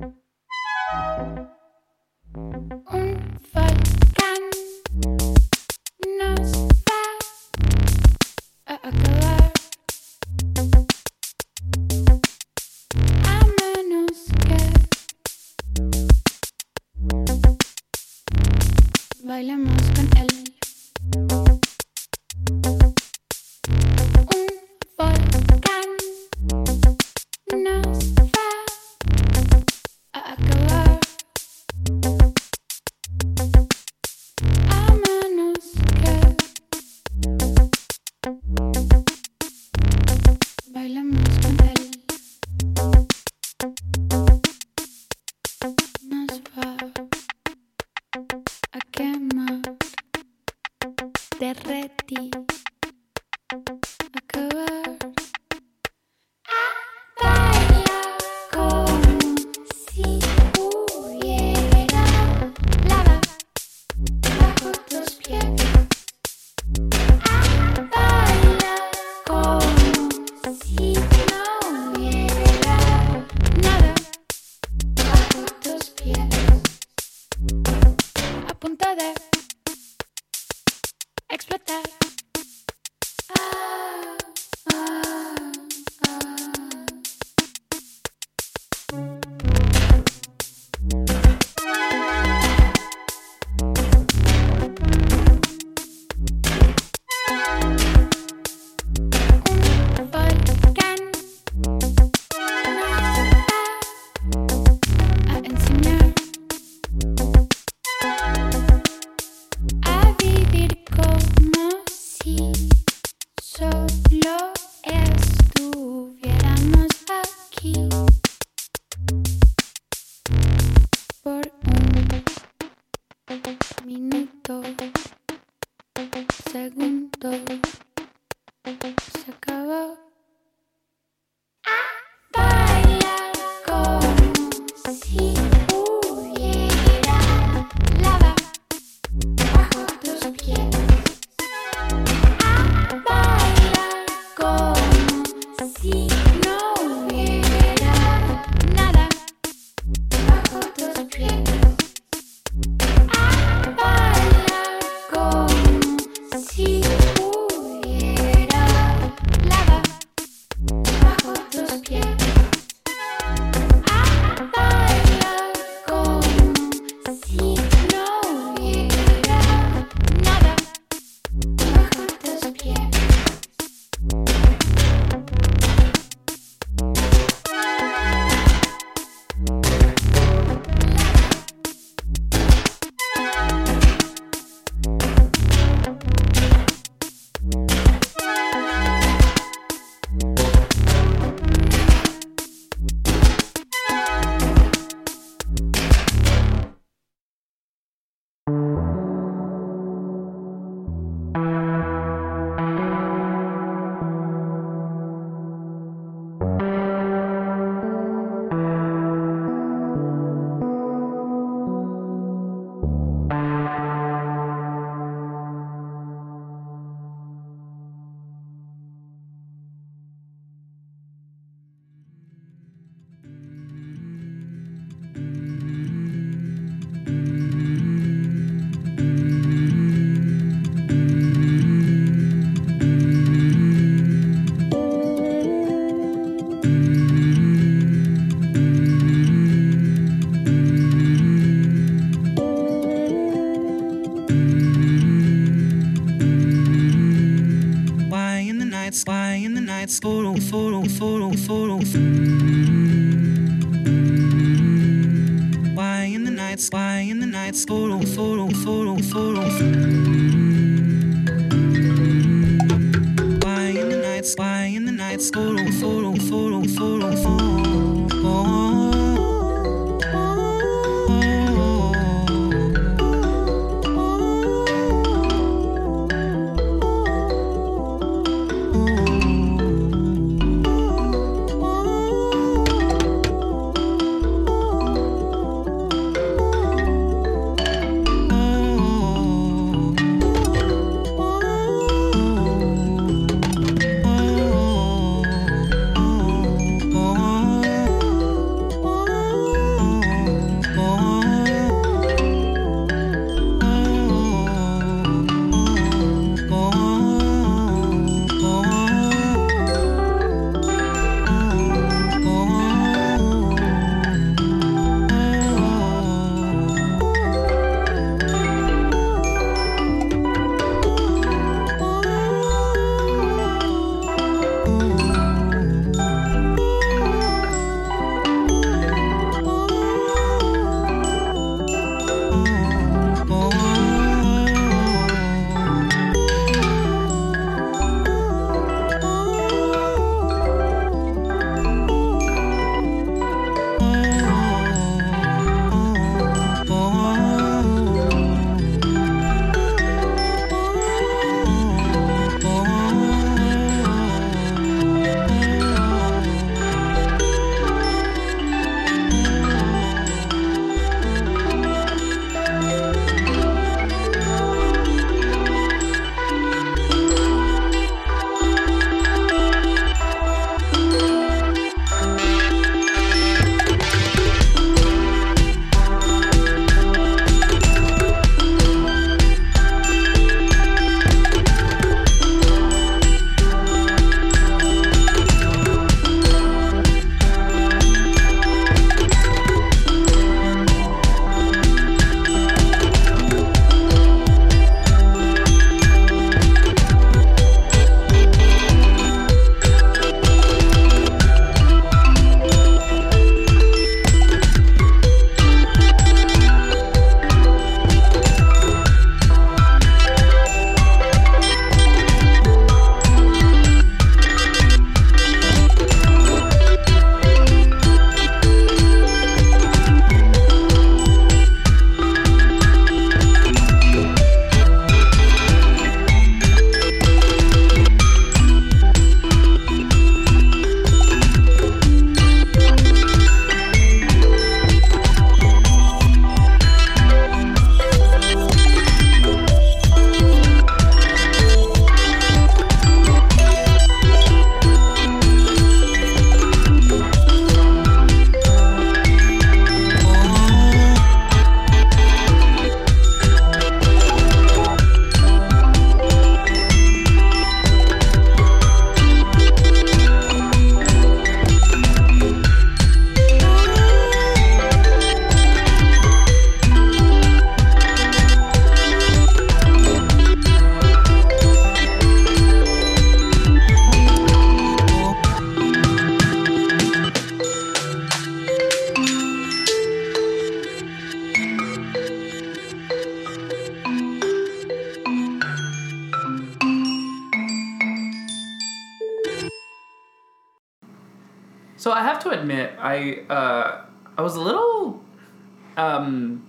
[495.81, 496.45] um,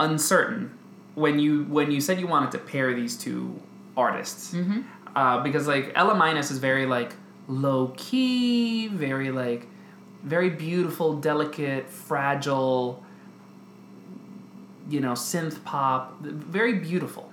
[0.00, 0.62] uncertain
[1.14, 3.60] when you when you said you wanted to pair these two
[3.96, 4.80] artists Mm-hmm.
[5.14, 7.12] uh, because like Ela Minus is very like
[7.48, 9.62] low key, very like
[10.22, 13.02] very beautiful, delicate, fragile.
[14.90, 17.32] You know, synth pop, very beautiful,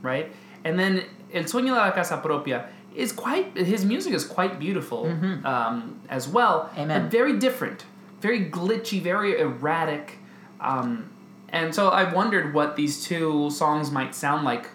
[0.00, 0.32] right?
[0.64, 1.04] And then
[1.34, 2.66] El Sueño de la Casa Propia
[2.96, 5.04] is quite his music is quite beautiful
[5.44, 7.02] um, as well, Amen.
[7.02, 7.84] but very different,
[8.20, 10.17] very glitchy, very erratic.
[10.60, 11.10] Um,
[11.50, 14.68] and so I wondered what these two songs might sound like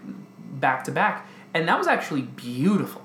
[0.59, 3.01] back to back, and that was actually beautiful.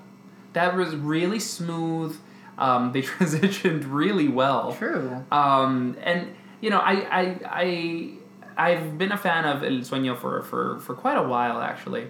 [0.55, 2.19] That was really smooth.
[2.57, 4.73] Um, they transitioned really well.
[4.73, 5.25] True.
[5.31, 8.11] Um, and you know, I, I, I,
[8.57, 12.09] I've been a fan of El Sueño for, for, for quite a while actually.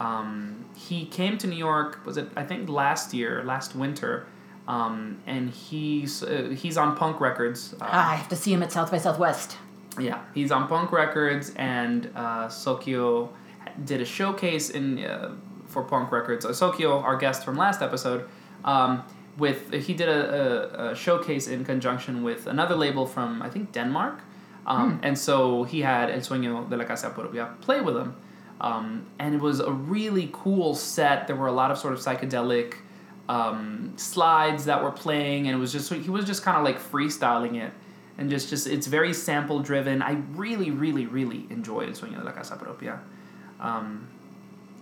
[0.00, 2.04] Um, he came to New York.
[2.04, 4.26] Was it I think last year, last winter,
[4.66, 7.74] um, and he's uh, he's on Punk Records.
[7.74, 9.56] Uh, Ah, I have to see him at South by Southwest.
[9.98, 13.30] Yeah, he's on Punk Records, and uh, Sokyo
[13.84, 15.34] did a showcase in uh,
[15.66, 16.44] for Punk Records.
[16.44, 18.28] Uh, Sokyo, our guest from last episode,
[18.64, 19.04] um,
[19.38, 23.72] with he did a, a, a showcase in conjunction with another label from I think
[23.72, 24.20] Denmark,
[24.66, 28.16] um, and so he had El Sueño de la Casa Propia play with him,
[28.60, 31.26] um, and it was a really cool set.
[31.26, 32.74] There were a lot of sort of psychedelic
[33.28, 36.80] um, slides that were playing, and it was just he was just kind of like
[36.80, 37.72] freestyling it
[38.18, 40.02] and just just it's very sample driven.
[40.02, 43.00] I really, really, really enjoyed El Sueño de la Casa Propia.
[43.60, 44.06] Um,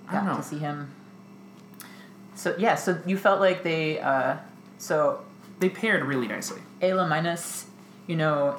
[0.09, 0.37] I don't know.
[0.37, 0.91] to see him.
[2.35, 4.01] So yeah, so you felt like they.
[4.01, 4.37] Uh,
[4.79, 5.21] so
[5.61, 6.61] They paired really nicely.
[6.81, 7.67] Ela Minus,
[8.09, 8.57] you know,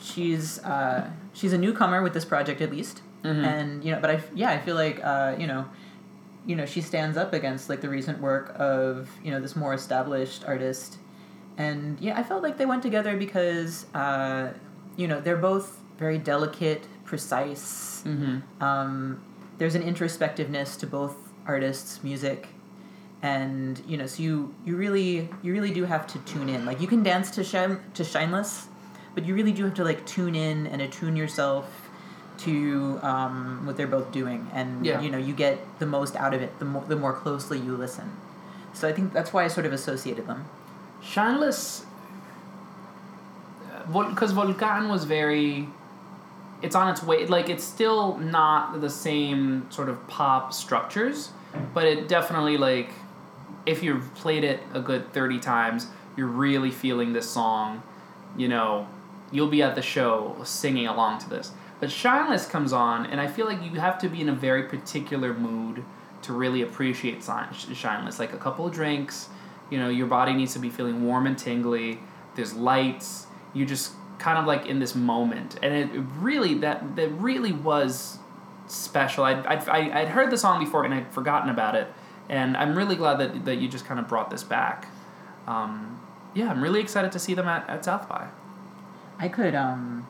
[0.00, 3.44] she's uh, she's a newcomer with this project at least, Mhm.
[3.46, 5.64] and you know, but I yeah I feel like uh, you know,
[6.44, 9.72] you know she stands up against like the recent work of you know this more
[9.72, 10.98] established artist,
[11.58, 14.52] and yeah I felt like they went together because uh,
[14.96, 18.02] you know they're both very delicate, precise.
[18.04, 18.62] Mm-hmm.
[18.62, 19.22] Um,
[19.58, 21.14] there's an introspectiveness to both
[21.46, 22.48] artists' music,
[23.22, 26.64] and you know, so you you really you really do have to tune in.
[26.66, 28.66] Like you can dance to shine to Shineless,
[29.14, 31.88] but you really do have to like tune in and attune yourself
[32.38, 35.00] to um, what they're both doing, and Yeah.
[35.00, 37.76] you know, you get the most out of it the more the more closely you
[37.76, 38.10] listen.
[38.72, 40.46] So I think that's why I sort of associated them.
[41.02, 41.84] Shineless,
[43.86, 45.68] because uh, Volcan was very.
[46.62, 47.26] It's on its way.
[47.26, 51.30] Like it's still not the same sort of pop structures,
[51.74, 52.90] but it definitely like,
[53.66, 57.82] if you've played it a good thirty times, you're really feeling this song.
[58.36, 58.86] You know,
[59.32, 61.50] you'll be at the show singing along to this.
[61.80, 64.62] But Shineless comes on, and I feel like you have to be in a very
[64.62, 65.82] particular mood
[66.22, 68.20] to really appreciate Shi- Shineless.
[68.20, 69.28] Like a couple of drinks,
[69.72, 71.98] you know, your body needs to be feeling warm and tingly.
[72.36, 73.26] There's lights.
[73.54, 75.88] You just kind of like in this moment, and it,
[76.18, 78.18] really that that really was
[78.66, 79.24] special.
[79.24, 81.88] I'd, I'd, I- I'd heard the song before and I'd forgotten about it,
[82.28, 84.88] and I'm really glad that, that you just kind of brought this back.
[85.46, 86.00] Um,
[86.34, 88.28] yeah, I'm really excited to see them at, at South by.
[89.18, 90.06] I could um,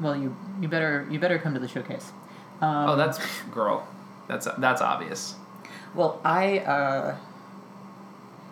[0.00, 2.12] well you you better you better come to the showcase.
[2.60, 3.18] Um, Oh, that's
[3.52, 3.86] girl.
[4.28, 5.34] That's that's obvious.
[5.94, 7.16] Well, I uh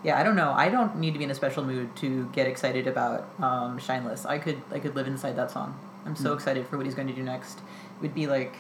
[0.04, 0.52] yeah, I don't know.
[0.52, 4.24] I don't need to be in a special mood to get excited about um, Shineless.
[4.26, 5.78] I could I could live inside that song.
[6.06, 7.58] I'm so excited for what he's going to do next.
[7.58, 8.54] It would be like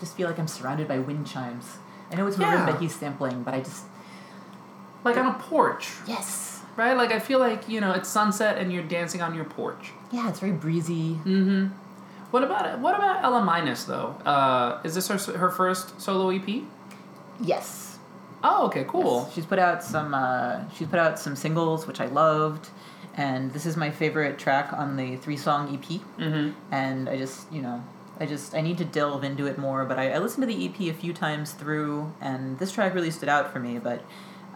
[0.00, 1.78] just feel like I'm surrounded by wind chimes.
[2.10, 2.66] I know it's Yeah.
[2.66, 3.84] marimba he's sampling, but I just
[5.04, 6.62] Like on a porch, yes.
[6.76, 6.96] right?
[6.96, 9.92] Like I feel like you know it's sunset and you're dancing on your porch.
[10.10, 11.12] Yeah, it's very breezy.
[11.24, 11.66] Mm-hmm.
[12.32, 14.16] What about what about Ela Minus though?
[14.24, 16.64] Uh, is this her her first solo EP?
[17.40, 17.89] Yes.
[18.42, 19.24] Oh, okay, cool.
[19.26, 19.34] Yes.
[19.34, 20.14] She's put out some.
[20.14, 22.68] Uh, she's put out some singles, which I loved,
[23.16, 26.00] and this is my favorite track on the three song EP.
[26.18, 26.50] Mm-hmm.
[26.72, 27.82] And I just, you know,
[28.18, 29.84] I just I need to delve into it more.
[29.84, 33.10] But I, I listened to the EP a few times through, and this track really
[33.10, 33.78] stood out for me.
[33.78, 34.00] But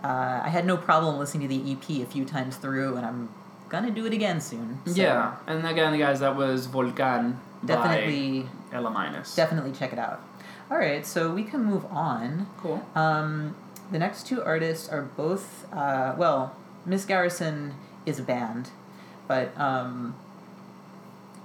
[0.02, 3.28] uh, I had no problem listening to the EP a few times through, and I'm
[3.69, 4.81] gonna do it again soon.
[4.86, 9.35] So Yeah, and again, guys, that was Volcan definitely, Ela Minus.
[9.35, 10.23] definitely check it out.
[10.70, 12.47] All right, so we can move on.
[12.59, 12.86] Cool.
[12.94, 13.55] Um,
[13.90, 16.56] the next two artists are both, uh, well,
[16.86, 17.74] Miss Garrison
[18.06, 18.70] is a band,
[19.28, 20.15] but um,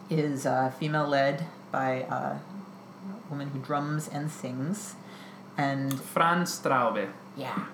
[0.10, 4.96] is uh, female led by uh, a woman who drums and sings.
[5.58, 7.10] And Fran Straube.
[7.36, 7.66] yeah.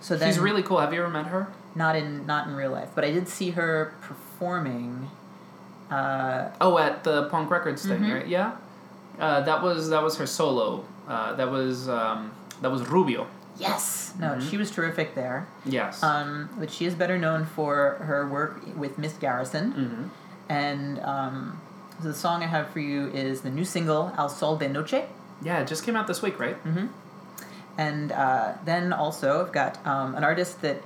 [0.00, 0.78] So then She's really cool.
[0.80, 1.48] Have you ever met her?
[1.74, 5.10] not in not in real life, but I did see her performing.
[5.90, 8.14] Uh, Oh, at the punk records thing, Mhm.
[8.14, 8.26] right?
[8.26, 8.52] Yeah.
[9.20, 10.84] Uh, that was that was her solo.
[11.06, 12.32] Uh, that was um,
[12.62, 13.26] that was Rubio.
[13.58, 14.50] Yes, no, Mhm.
[14.50, 15.46] she was terrific there.
[15.64, 16.02] Yes.
[16.02, 19.72] Um, but she is better known for her work with Miss Garrison.
[19.72, 20.02] mm-hmm.
[20.48, 21.60] And um,
[22.00, 25.02] so the song I have for you is the new single Al Sol de Noche.
[25.42, 26.62] Yeah, it just came out this week, right?
[26.64, 26.86] Mm-hmm.
[27.78, 30.82] And uh, then also I've got um, an artist that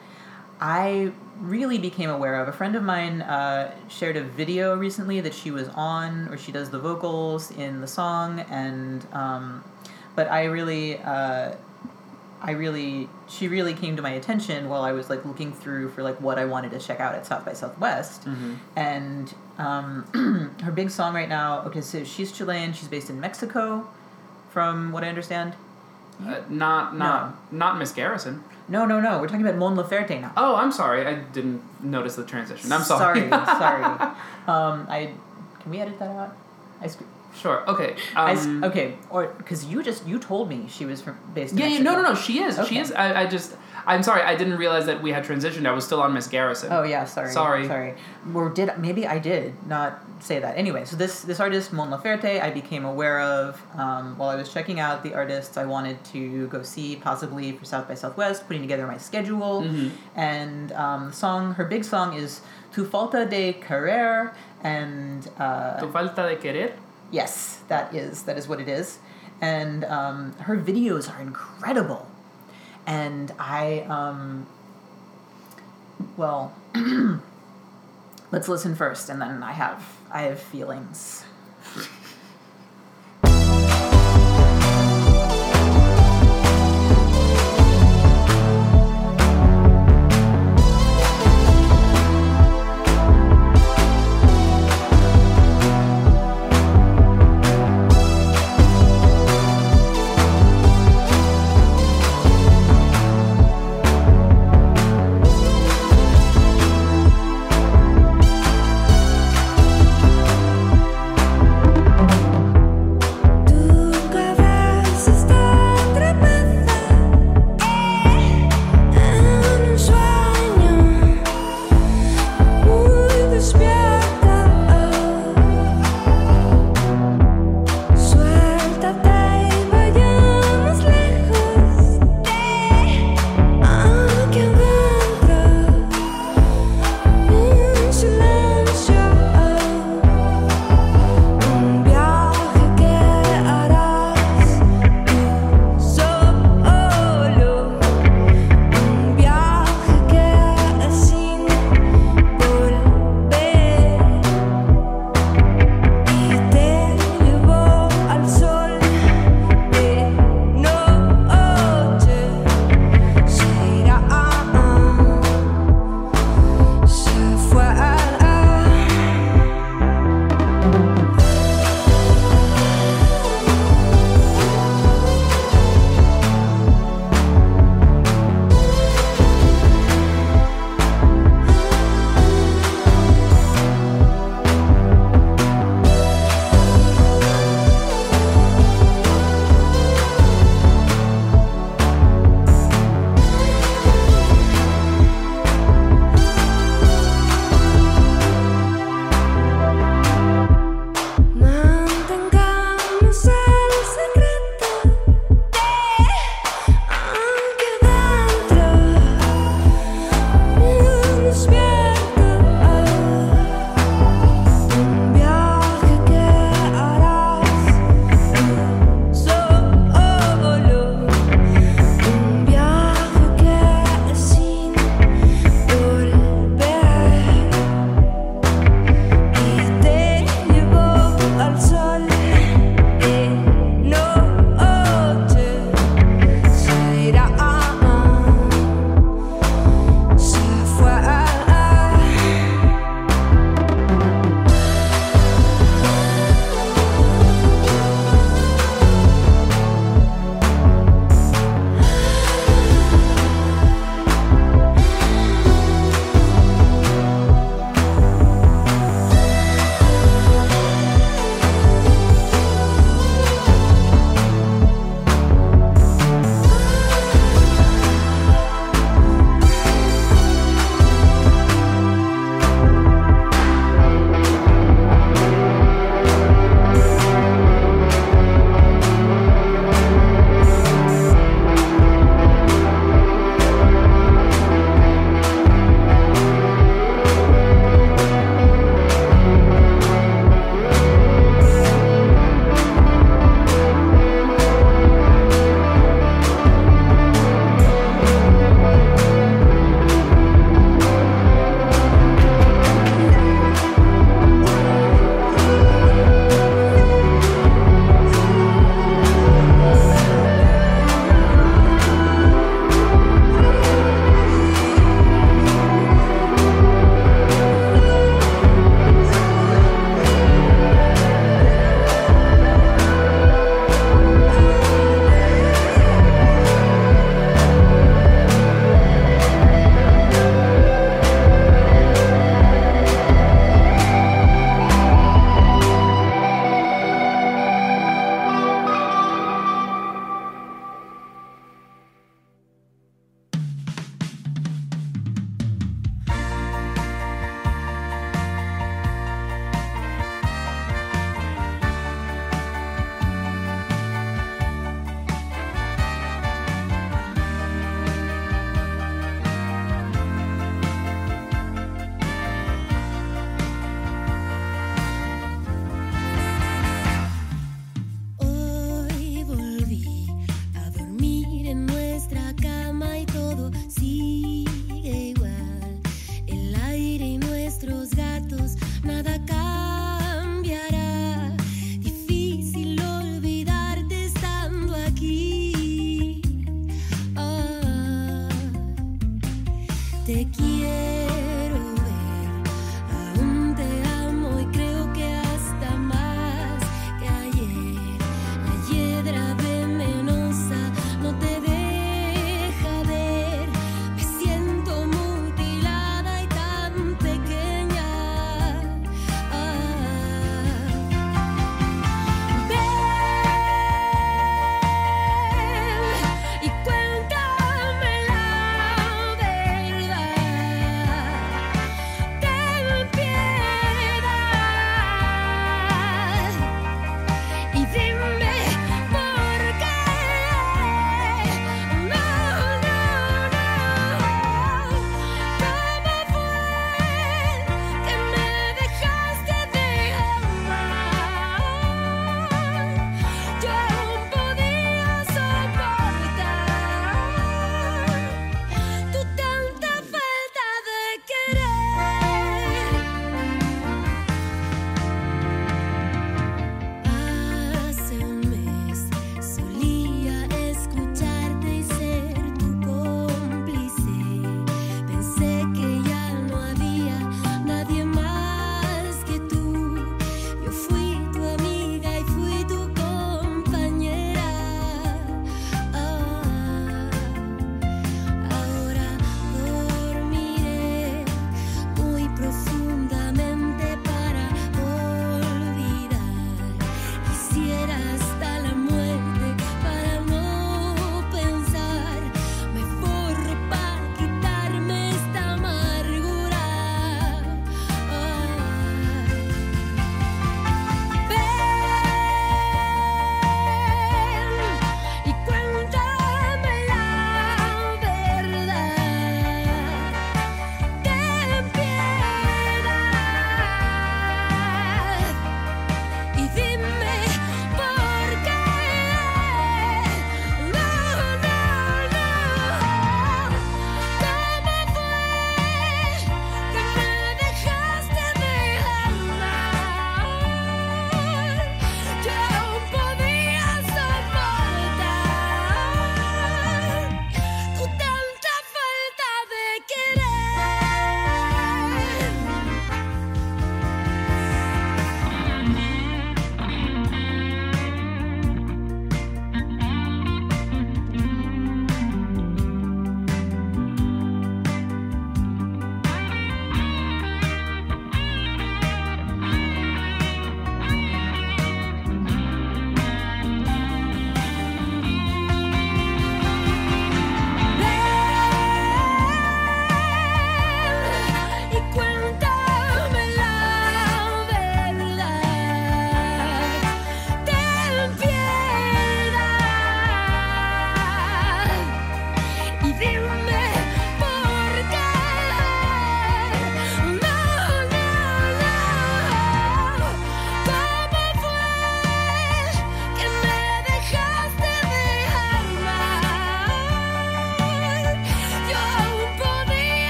[0.61, 2.49] I really became aware of.
[2.49, 6.53] A friend of mine uh, shared a video recently that she was on, or she
[6.53, 9.63] does the vocals in the song, and um,
[10.17, 10.99] but I really.
[10.99, 11.53] Uh,
[12.43, 16.03] I really, she really came to my attention while I was like looking through for
[16.03, 18.55] like what I wanted to check out at South by Southwest, Mm-hmm.
[18.77, 21.61] and um, her big song right now.
[21.67, 22.73] Okay, so she's Chilean.
[22.73, 23.89] She's based in Mexico,
[24.51, 25.55] from what I understand.
[26.27, 28.43] Uh, not not not Miss Garrison.
[28.69, 29.21] No, no, no.
[29.21, 30.33] We're talking about Mon Laferte now.
[30.37, 31.07] Oh, I'm sorry.
[31.07, 32.71] I didn't notice the transition.
[32.73, 33.29] I'm sorry.
[33.29, 34.11] Sorry, sorry.
[34.47, 35.13] Um, I
[35.61, 36.37] can we edit that out?
[36.81, 37.03] I sc-
[37.35, 37.63] Sure.
[37.69, 37.95] Okay.
[38.17, 41.55] I Um, okay, or because you just you told me she was from based.
[41.55, 42.15] Yeah, yeah, no, no, no.
[42.15, 42.59] She is.
[42.69, 42.93] She is.
[42.93, 43.57] I, I just.
[43.87, 44.23] I'm sorry.
[44.23, 45.67] I didn't realize that we had transitioned.
[45.67, 46.71] I was still on Miss Garrison.
[46.73, 47.33] Oh yeah, sorry.
[47.33, 47.67] Sorry.
[47.67, 47.95] Sorry.
[48.35, 50.59] Or did maybe I did not say that.
[50.59, 54.53] Anyway, so this this artist Mon Laferte I became aware of um, while I was
[54.53, 58.61] checking out the artists I wanted to go see possibly for South by Southwest, putting
[58.63, 59.63] together my schedule.
[59.63, 59.91] Mhm.
[60.15, 62.41] And um, the song, her big song is
[62.73, 64.33] Tu falta de querer,
[64.63, 66.73] and uh, Tu falta de querer.
[67.11, 68.99] Yes, that is that is what it is,
[69.41, 72.09] and um, her videos are incredible,
[72.87, 74.47] and I um,
[76.17, 76.55] well,
[78.33, 81.25] let's listen first, and then I have I have feelings.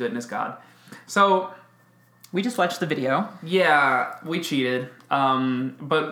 [0.00, 0.50] Goodness God.
[1.06, 1.22] So
[2.32, 3.12] We just watched the video.
[3.58, 4.88] yeah, we cheated.
[5.10, 6.06] Um, but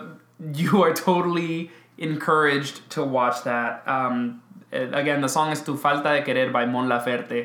[0.61, 3.71] you are totally encouraged to watch that.
[3.95, 4.41] Um,
[4.71, 7.39] eh, again, the song is Tu Falta de Querer by Mon Laferte.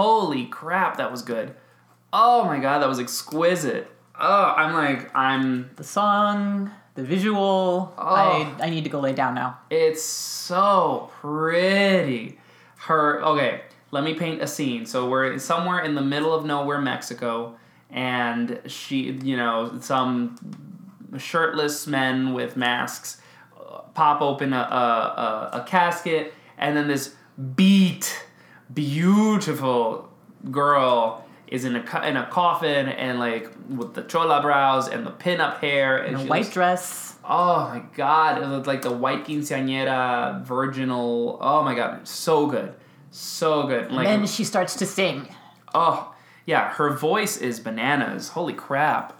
[0.00, 1.48] Holy crap, that was good.
[2.12, 3.86] Oh my god, that was exquisite.
[4.18, 5.70] Oh, I'm like, I'm.
[5.76, 7.92] The song, the visual.
[7.96, 8.04] Oh.
[8.04, 9.50] I I need to go lay down now.
[9.70, 12.38] It's so pretty.
[12.86, 13.52] Her okay,
[13.90, 14.86] let me paint a scene.
[14.86, 17.56] So we're somewhere in the middle of nowhere, Mexico,
[17.90, 20.36] and she, you know, some
[21.18, 23.20] shirtless men with masks
[23.58, 27.14] uh, pop open a, a, a, a casket, and then this
[27.56, 28.24] beat,
[28.72, 30.08] beautiful
[30.50, 35.10] girl is in a in a coffin and like with the chola brows and the
[35.10, 37.16] pin up hair and In a white looks- dress.
[37.24, 41.38] Oh my god, it looked like the white quinceañera virginal.
[41.40, 42.72] Oh my god, so good.
[43.10, 43.90] So good.
[43.90, 45.28] Like then she starts to sing.
[45.74, 46.14] oh,
[46.46, 48.28] yeah, her voice is bananas.
[48.30, 49.16] Holy crap.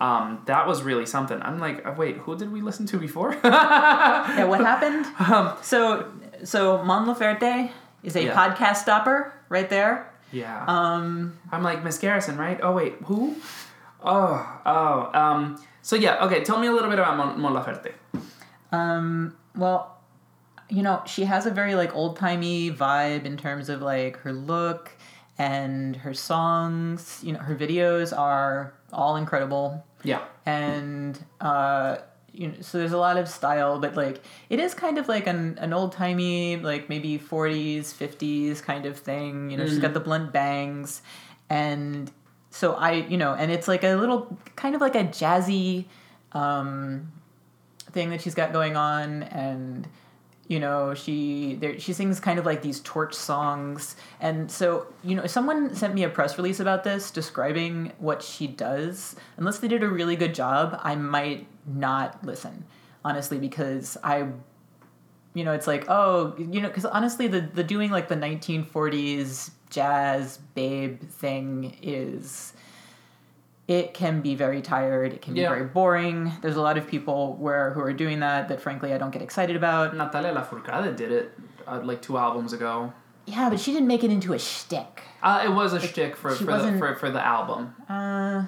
[0.00, 1.40] Um, that was really something.
[1.42, 3.36] I'm like, uh, wait, who did we listen to before?
[3.44, 5.06] Yeah, what happened?
[5.64, 6.10] so
[6.44, 7.70] so Mon Laferte
[8.02, 8.34] is a Yeah.
[8.36, 10.10] podcast stopper right there.
[10.32, 10.64] yeah.
[10.66, 12.58] Um, I'm like, Miss Garrison, right?
[12.62, 13.36] Oh wait, who?
[14.02, 15.10] Oh, oh.
[15.14, 17.92] Um, so yeah, okay, tell me a little bit about Mon, Mon Laferte.
[18.72, 19.91] um, well,
[20.72, 24.32] you know, she has a very like old timey vibe in terms of like her
[24.32, 24.90] look
[25.36, 27.20] and her songs.
[27.22, 29.84] You know, her videos are all incredible.
[30.02, 30.24] Yeah.
[30.46, 31.98] and uh
[32.32, 35.26] you know, so there's a lot of style, but like it is kind of like
[35.26, 39.50] an, an old timey, like maybe 40s, 50s kind of thing.
[39.50, 41.02] You know, she's got the blunt bangs,
[41.50, 42.10] and
[42.48, 45.84] so I, you know, and it's like a little kind of like a jazzy
[46.32, 47.12] um,
[47.90, 49.86] thing that she's got going on, and
[50.52, 53.96] you know she there she sings kind of like these torch songs.
[54.20, 58.46] And so you know someone sent me a press release about this describing what she
[58.46, 59.16] does.
[59.38, 62.64] Unless they did a really good job i might not listen
[63.04, 64.26] honestly because i
[65.34, 69.50] you know it's like oh you know because honestly the the doing like the 1940s
[69.70, 72.51] jazz babe thing is
[73.68, 75.48] it can be very tired it can Yeah.
[75.50, 78.92] be very boring there's a lot of people where who are doing that that frankly
[78.92, 81.32] i don't get excited about Natalia Lafourcade did it
[81.66, 82.92] uh, like two albums ago.
[83.26, 86.30] yeah but she didn't make it into a shtick Uh, it was a shtick for,
[86.34, 87.74] for, the, for, for the album.
[87.88, 88.44] uh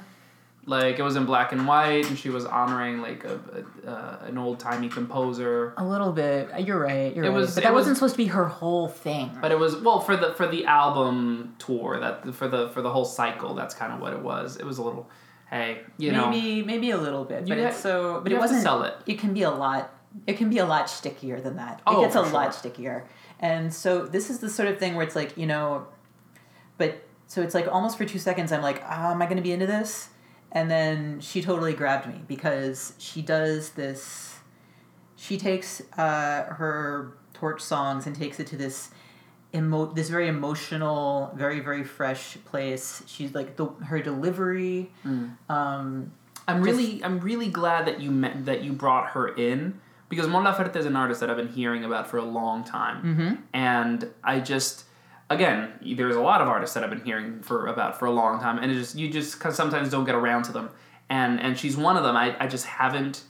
[0.67, 3.39] Like it was in black and white, and she was honoring like a,
[3.87, 5.75] a uh, an old timey composer.
[5.77, 8.19] a little bit you're right you're It right was- but that was- wasn't supposed to
[8.19, 12.35] be her whole thing But it was well for the for the album tour that
[12.35, 13.55] for the for the whole cycle.
[13.55, 14.57] That's kind of what it was.
[14.57, 15.11] It was a little,
[15.51, 18.49] hey, you know, maybe maybe a little bit but it's so but you it have
[18.51, 18.95] to wasn't sell it.
[19.07, 19.91] it can be a lot
[20.27, 23.07] it can be a lot stickier than that Oh, it gets a for lot stickier
[23.41, 25.89] and so this is the sort of thing where it's like you know
[26.79, 29.43] but so it's like almost for two seconds i'm like ah, am i going to
[29.43, 30.09] be into this
[30.55, 34.39] and then she totally grabbed me because she does this
[35.17, 38.91] she takes uh, her torch songs and takes it to this
[39.55, 43.03] emo- this very emotional very very fresh place.
[43.07, 44.91] She's like the her delivery
[45.49, 46.13] um,
[46.47, 50.45] I'm really I'm really glad that you met, that you brought her in because Mon
[50.45, 53.35] Laferte is an artist that I've been hearing about for a long time, Mm-hmm.
[53.55, 54.85] and I just
[55.31, 58.41] again there's a lot of artists that I've been hearing for about for a long
[58.41, 60.71] time, and it just you just sometimes don't get around to them,
[61.09, 62.17] and and she's one of them.
[62.17, 63.23] I I just haven't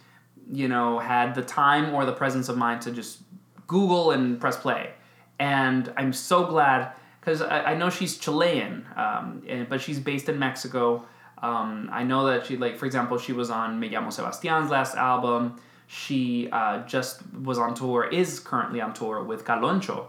[0.50, 3.20] you know had the time or the presence of mind to just
[3.66, 4.92] Google and press play,
[5.38, 6.92] and I'm so glad
[7.24, 11.06] because I, I know she's Chilean, um, and, but she's based in Mexico.
[11.42, 14.94] Um, I know that she, like, for example, she was on Me Llamo Sebastian's last
[14.94, 15.56] album.
[15.96, 20.06] She uh, just was on tour, is currently on tour with Caloncho,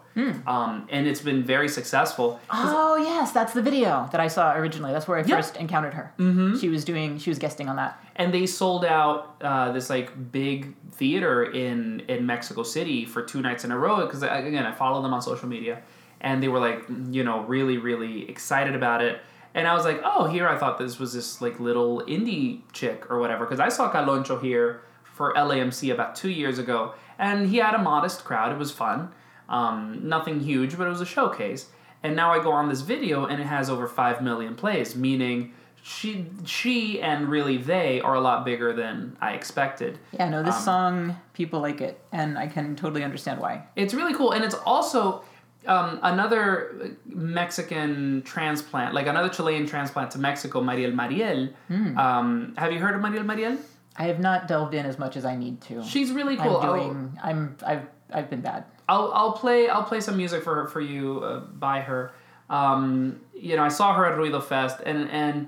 [0.48, 2.40] um, and it's been very successful.
[2.52, 4.91] Oh yes, that's the video that I saw originally.
[4.94, 5.36] That's where I Yeah.
[5.36, 6.12] first encountered her.
[6.18, 6.57] Mm-hmm.
[6.57, 7.99] She was doing, she was guesting on that.
[8.16, 13.41] and they sold out uh, this like big theater in in Mexico City for two
[13.44, 15.76] nights in a row because again I follow them on social media
[16.22, 16.80] and they were like
[17.12, 19.20] you know really really excited about it
[19.53, 23.12] and I was like oh here I thought this was this like little indie chick
[23.12, 24.82] or whatever because I saw Caloncho here
[25.15, 28.99] for LAMC about two years ago and he had a modest crowd it was fun
[29.49, 29.77] um,
[30.15, 31.63] nothing huge but it was a showcase
[32.03, 35.53] and now I go on this video and it has over 5 million plays meaning
[35.87, 39.99] she she and really they are a lot bigger than I expected.
[40.17, 40.95] Yeah, no, this Um, song
[41.33, 43.53] people like it, and I can totally understand why.
[43.75, 45.21] It's really cool and it's also
[45.67, 51.49] um, another Mexican transplant, like another Chilean transplant to Mexico, Mariel Mariel.
[51.69, 53.57] Um, have you heard of Mariel Mariel?
[53.97, 55.84] I have not delved in as much as I need to.
[55.84, 56.57] She's really I'm cool.
[56.57, 57.17] I'll- doing.
[57.23, 57.57] I'm.
[57.65, 57.88] I've.
[58.13, 58.65] I've been bad.
[58.88, 62.11] I'll I'll play I'll play some music for for you uh, by her.
[62.49, 65.47] Um, you know, I saw her at Ruido Fest, and and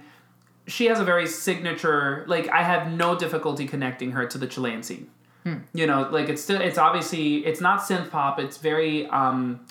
[0.65, 2.25] she has a very signature.
[2.27, 5.09] Like, I have no difficulty connecting her to the Chilean scene.
[5.43, 5.57] Hmm.
[5.73, 8.39] You know, like it's still it's obviously it's not synth pop.
[8.39, 9.65] It's very um,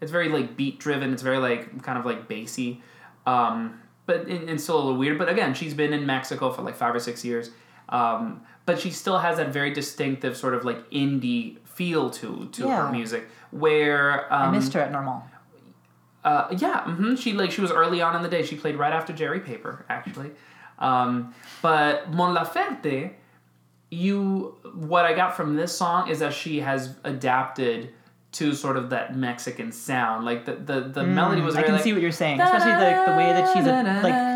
[0.00, 1.12] it's very like beat driven.
[1.12, 2.82] It's very like kind of like bassy.
[3.24, 5.18] Um, but and, and still a little weird.
[5.18, 7.50] But again, she's been in Mexico for like five or six years.
[7.88, 12.66] Um, but she still has that very distinctive sort of like indie feel to to
[12.66, 12.86] Yeah.
[12.86, 13.28] her music.
[13.52, 15.22] Where um, I missed her at Normal.
[16.24, 18.42] uh, yeah, hmm she like she was early on in the day.
[18.42, 20.32] She played right after Jerry Paper, actually.
[20.78, 21.32] Um,
[21.62, 23.12] but Mon Laferte,
[23.90, 27.90] you what I got from this song is that she has adapted
[28.32, 30.24] to sort of that Mexican sound.
[30.26, 32.72] Like the the, the melody was Mm, I can like, see what you're saying, especially
[32.72, 34.35] the, the way that she's a, like.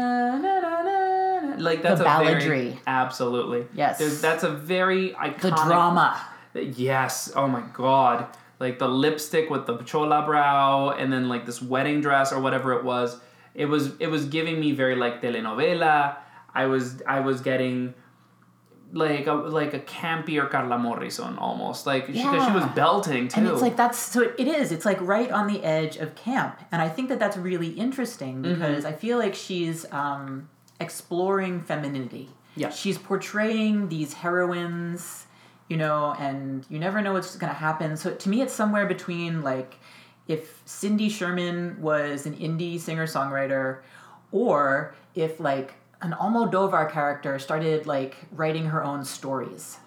[1.61, 2.79] Like that's The a very- balladry.
[2.87, 3.99] absolutely Yes.
[3.99, 6.21] There's, that's a very iconic The drama.
[6.55, 7.33] Yes.
[7.37, 8.27] Oh my god.
[8.59, 12.73] Like the lipstick with the chola brow, and then like this wedding dress or whatever
[12.75, 13.19] it was.
[13.55, 16.17] It was it was giving me very like telenovela.
[16.55, 17.95] I was I was getting
[18.93, 23.41] like a like a campier Carla Morrison almost like she, 'cause she was belting too.
[23.41, 24.73] And it's like that's so it, it is.
[24.73, 28.43] It's like right on the edge of camp, and I think that that's really interesting
[28.43, 28.55] Mm-hmm.
[28.55, 30.49] because I feel like she's um,
[30.81, 32.31] exploring femininity.
[32.57, 32.71] Yeah.
[32.71, 35.27] she's portraying these heroines,
[35.69, 37.97] you know, and you never know what's going to happen.
[37.97, 39.77] So to me, it's somewhere between like
[40.27, 43.81] if Cindy Sherman was an indie singer songwriter,
[44.33, 49.79] or if like an Almodovar character started like writing her own stories.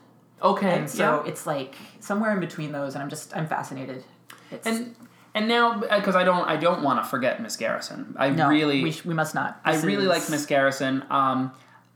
[0.42, 0.80] okay.
[0.80, 1.30] And so yeah.
[1.30, 4.04] it's like somewhere in between those, and I'm just I'm fascinated.
[4.52, 4.96] It's, and
[5.36, 8.16] and now because I don't I don't want to forget Miss Garrison.
[8.18, 9.60] I no, really we, sh- we must not.
[9.66, 11.04] I This really is- like Miss Garrison.
[11.10, 11.52] Um,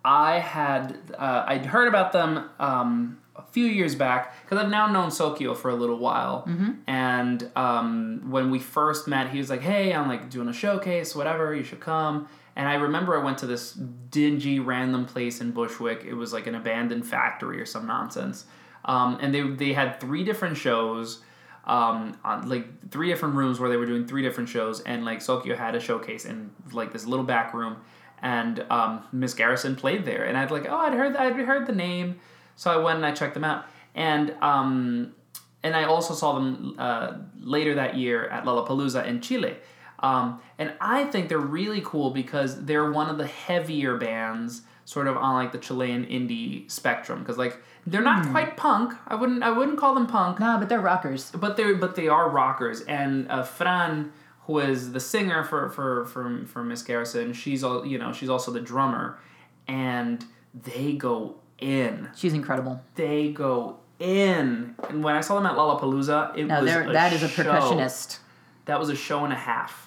[0.05, 4.87] I had uh, I'd heard about them um, a few years back because I've now
[4.87, 6.45] known Sokyo for a little while.
[6.47, 6.71] Mm-hmm.
[6.87, 11.15] And um, when we first met, he was like, "Hey, I'm like doing a showcase,
[11.15, 11.53] whatever.
[11.53, 16.05] You should come." And I remember I went to this dingy random place in Bushwick.
[16.05, 18.45] It was like an abandoned factory or some nonsense.
[18.85, 21.21] Um, and they they had three different shows
[21.67, 25.21] um, on like three different rooms where they were doing three different shows, and like
[25.21, 27.77] Sokyo had a showcase in like this little back room,
[28.21, 31.75] and um, Miss Garrison played there, and I'd like, oh, I'd heard I'd heard the
[31.75, 32.19] name,
[32.55, 35.13] so I went and I checked them out, and um,
[35.61, 39.57] and I also saw them uh, later that year at Lollapalooza in Chile.
[39.99, 44.61] Um, and I think they're really cool because they're one of the heavier bands,
[44.93, 47.19] sort of on like the Chilean indie spectrum.
[47.19, 48.93] Because like they're not quite punk.
[49.07, 51.29] I wouldn't I wouldn't call them punk No, but they're rockers.
[51.31, 54.11] but they but they are rockers and uh, Fran
[54.45, 58.29] who is the singer for for for for Miss Garrison she's all you know she's
[58.29, 59.19] also the drummer
[59.67, 60.23] and
[60.53, 62.81] they go in She's incredible.
[62.95, 67.11] they go in and when I saw them at Lollapalooza it No, was a that
[67.11, 68.19] is a percussionist.
[68.65, 69.86] that was a show and a half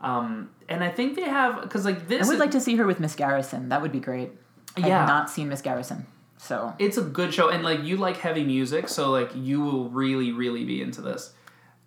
[0.00, 2.76] um, and I think they have because like this I would is- like to see
[2.76, 3.68] her with Miss Garrison.
[3.70, 4.30] That would be great.
[4.76, 4.98] I Yeah.
[5.00, 6.06] have not seen Miss Garrison,
[6.36, 9.88] so it's a good show and like you like heavy music so like you will
[9.90, 11.32] really really be into this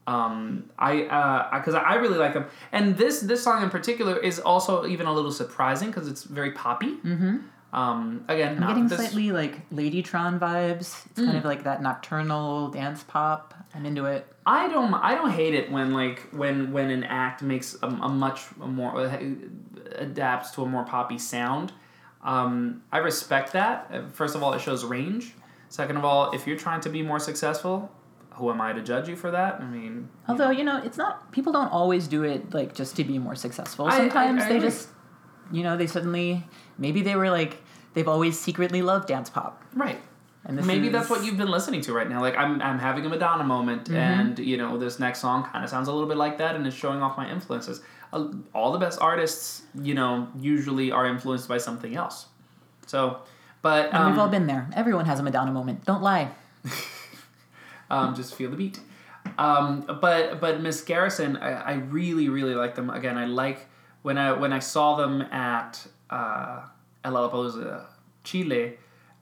[0.07, 4.17] um i uh because I, I really like them and this this song in particular
[4.17, 7.38] is also even a little surprising because it's very poppy mm-hmm.
[7.73, 11.06] Um again I'm getting this, slightly like Ladytron vibes.
[11.11, 11.26] It's Mm.
[11.26, 13.53] kind of like that nocturnal dance pop.
[13.73, 14.27] I'm into it.
[14.45, 18.10] i don't i don't hate it when like when when an act makes a, a
[18.10, 19.18] much more uh,
[19.95, 21.72] adapts to a more poppy sound
[22.23, 25.34] um i respect that Uh, first of all it shows range
[25.69, 27.89] second of all if you're trying to be more successful
[28.31, 31.31] who am i to judge you for that i mean Although you know, it's not
[31.31, 33.85] people don't always do it like just to be more successful.
[33.85, 34.68] I- I- Sometimes I they agree.
[34.69, 34.89] just,
[35.52, 36.30] you know, they suddenly
[36.85, 37.53] maybe they were like
[37.93, 39.53] they've always secretly loved dance pop.
[39.85, 39.99] right
[40.45, 42.19] And this Maybe is, that's what you've been listening to right now.
[42.27, 43.95] Like I'm, I'm having a Madonna moment, Mm-hmm.
[44.19, 46.65] and you know this next song kind of sounds a little bit like that, and
[46.67, 47.77] it's showing off my influences.
[48.13, 48.27] Uh,
[48.57, 49.45] All the best artists,
[49.89, 50.13] you know,
[50.53, 52.17] usually are influenced by something else.
[52.87, 52.99] So,
[53.61, 54.63] but And we've um, all been there.
[54.81, 55.85] Everyone has a Madonna moment.
[55.85, 56.25] Don't lie.
[57.89, 58.79] um, just feel the beat.
[59.37, 62.89] Um, but but Miss Garrison, I, I really really like them.
[62.89, 63.67] Again, I like
[64.01, 66.61] when I when I saw them at uh,
[67.03, 67.85] at Lollapalooza,
[68.23, 68.77] Chile.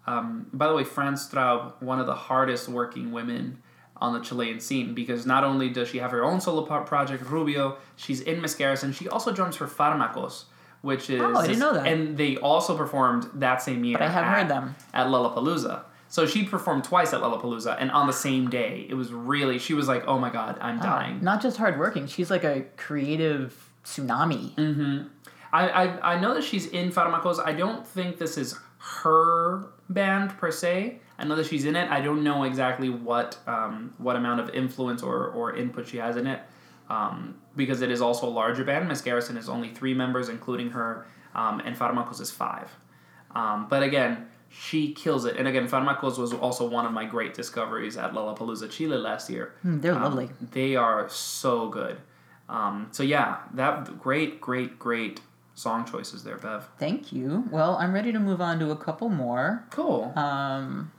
[0.07, 3.61] Um, by the way, Fran Straube, one of the hardest working women
[3.97, 7.23] on the Chilean scene, because not only does she have her own solo pro- project
[7.30, 8.93] Rubio, she's in Miss Garrison.
[8.93, 10.45] She also drums for Farmacos,
[10.81, 11.85] which is Oh, I didn't know that.
[11.85, 13.97] And they also performed that same year.
[13.97, 14.76] But I have at- heard them.
[14.93, 15.81] at Lollapalooza.
[16.11, 19.60] So she performed twice at Lollapalooza, and on the same day, it was really.
[19.60, 22.07] She was like, "Oh my god, I'm dying." Not just hardworking.
[22.07, 24.56] She's like a creative tsunami.
[24.56, 25.10] Mm.
[25.52, 27.40] I, I I know that she's in Farmacos.
[27.44, 28.58] I don't think this is
[29.04, 31.00] her band per se.
[31.18, 31.90] I know that she's in it.
[31.92, 36.16] I don't know exactly what um, what amount of influence or, or input she has
[36.18, 36.42] in it
[36.90, 38.88] um, because it is also a larger band.
[38.88, 41.06] Miss Garrison is only three members, including her,
[41.36, 42.70] um, and Farmacos is five.
[43.36, 45.36] Um, but again, she kills it.
[45.38, 49.54] And again, Farmacos was also one of my great discoveries at Lollapalooza Chile last year.
[49.62, 50.30] Hmm, they're Um, lovely.
[50.52, 51.98] They are so good.
[52.48, 55.22] Um, so yeah, that great, great, great
[55.60, 56.69] song choices there, Bev.
[56.77, 57.44] Thank you.
[57.52, 59.65] Well, I'm ready to move on to a couple more.
[59.72, 60.14] Cool.
[60.15, 60.91] Um,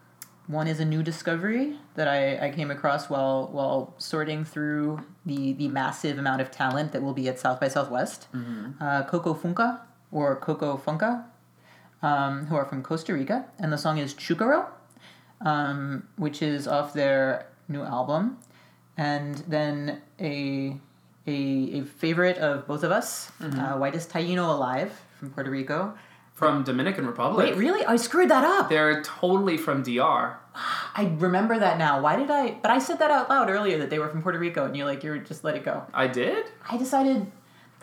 [0.47, 5.53] one is a new discovery that I, I came across while while sorting through the
[5.55, 8.29] the massive amount of talent that will be at South by Southwest.
[8.81, 9.81] Uh, Coco Funka
[10.13, 11.25] or Coco Funka,
[12.03, 14.67] um, who are from Costa Rica, and the song is Chucaro,
[15.41, 18.39] um, which is off their new album,
[18.97, 20.81] and then a
[21.27, 25.95] a, a favorite of both of us, uh, Whitest Taino Alive from Puerto Rico.
[26.35, 27.51] from Dominican Republic.
[27.51, 27.85] Wait, really?
[27.85, 28.69] I screwed that up.
[28.71, 30.37] They're totally from DR.
[30.55, 32.01] I remember that now.
[32.01, 32.53] Why did I?
[32.63, 34.87] But I said that out loud earlier that they were from Puerto Rico, and you're
[34.87, 35.85] like, you're just let it go.
[35.93, 36.47] I did?
[36.69, 37.31] I decided.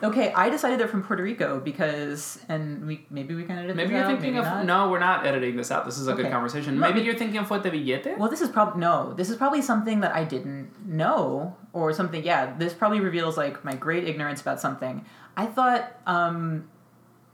[0.00, 3.94] Okay, I decided they're from Puerto Rico because, and we maybe we can edit Maybe
[3.94, 4.64] you're out, thinking maybe of not.
[4.64, 5.86] no, we're not editing this out.
[5.86, 6.78] This is a good conversation.
[6.78, 8.16] Maybe you're thinking of Fuete Billete.
[8.16, 9.12] Well, this is probably no.
[9.14, 12.22] This is probably something that I didn't know, or something.
[12.22, 15.04] Yeah, this probably reveals like my great ignorance about something.
[15.36, 16.68] I thought, um,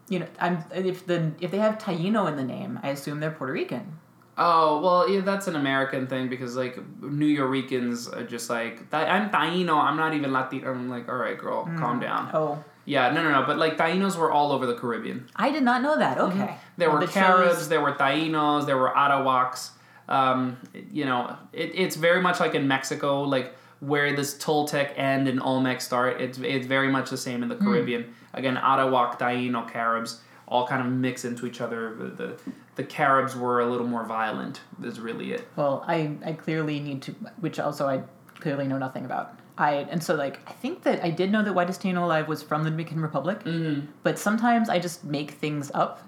[0.08, 3.30] you know, I'm if the if they have Taino in the name, I assume they're
[3.30, 3.98] Puerto Rican.
[4.36, 9.31] Oh well, yeah, that's an American thing because like New Yorkers are just like I'm
[9.31, 9.77] Taino.
[9.81, 10.70] I'm not even Latino.
[10.73, 12.31] I'm like, all right, girl, calm down.
[12.35, 13.47] Oh, Yeah, no, no, no.
[13.47, 15.28] But like Tainos were all over the Caribbean.
[15.36, 16.19] I did not know that.
[16.19, 19.70] Okay, There Well, were that Caribs, shows- there were Tainos, there were Arawaks.
[20.09, 20.59] Um,
[20.90, 25.40] you know, it, it's very much like in Mexico, like where this Toltec end and
[25.40, 26.20] Olmec start.
[26.20, 27.56] It's it's very much the same in Hmm.
[27.59, 28.12] the Caribbean.
[28.35, 31.94] Again, Arawak, Taino, Caribs all kind of mix into each other.
[32.19, 32.36] The,
[32.76, 34.60] the Caribs were a little more violent.
[34.82, 35.46] Is really it.
[35.56, 38.02] Well, I, I clearly need to, which also I
[38.40, 39.38] clearly know nothing about.
[39.56, 42.42] I and so like I think that I did know that Whitest Taino Alive was
[42.42, 43.86] from the Dominican Republic, Mm-hmm.
[44.02, 46.02] but sometimes I just make things up.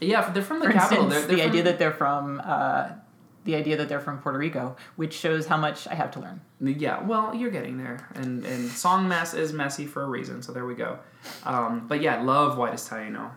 [0.00, 1.04] Yeah, they're from the For capital.
[1.04, 2.88] instance, They're, they're the from- idea that they're from uh,
[3.44, 6.40] the idea that they're from Puerto Rico, which shows how much I have to learn.
[6.60, 10.42] Yeah, well, you're getting there, and and song mess is messy for a reason.
[10.42, 10.98] So there we go.
[11.44, 13.30] Um, but yeah, love Whitest Taino.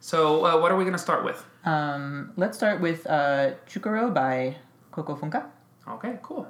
[0.00, 1.44] So uh, what are we gonna start with?
[1.64, 4.56] Um, let's start with uh, Chucaro by
[4.90, 5.46] Coco Funka.
[5.88, 6.46] Okay, cool.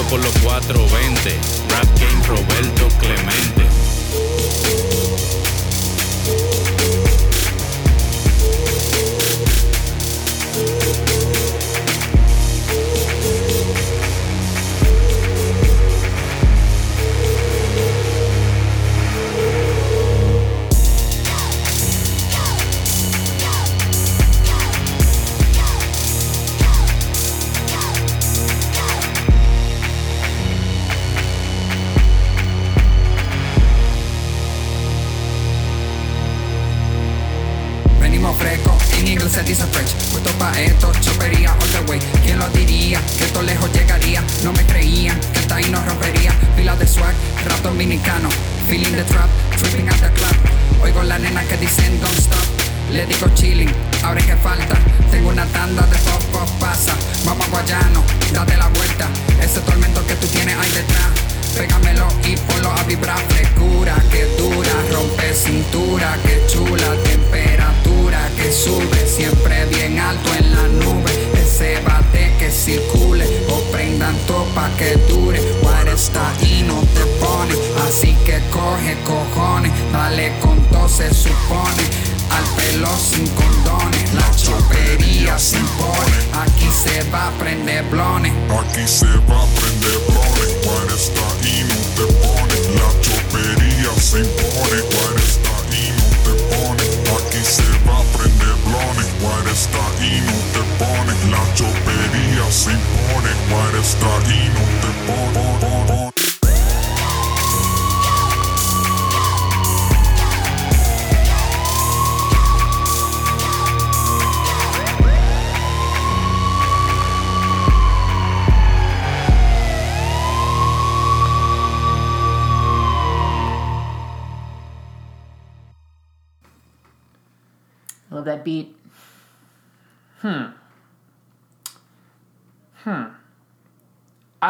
[0.00, 1.38] Saco por los 420.
[1.68, 3.60] Rap Game Roberto Clemente.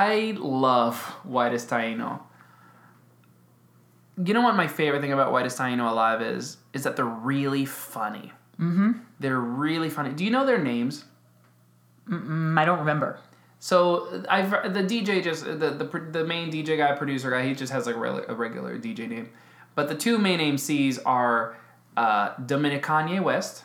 [0.00, 2.20] I love Whitest Taino.
[4.24, 6.56] you know what my favorite thing about Whitest Taino Alive is?
[6.72, 8.32] Is that they're really funny.
[8.58, 8.92] Mm-hmm.
[9.18, 10.10] They're really funny.
[10.12, 11.04] Do you know their names?
[12.08, 13.18] Mm, I don't remember.
[13.58, 17.72] So I've the DJ just the the, the main DJ guy producer guy he just
[17.72, 19.28] has like a, a regular DJ name,
[19.74, 21.56] but the two main MCs are
[21.96, 23.64] uh, Dominic Kanye West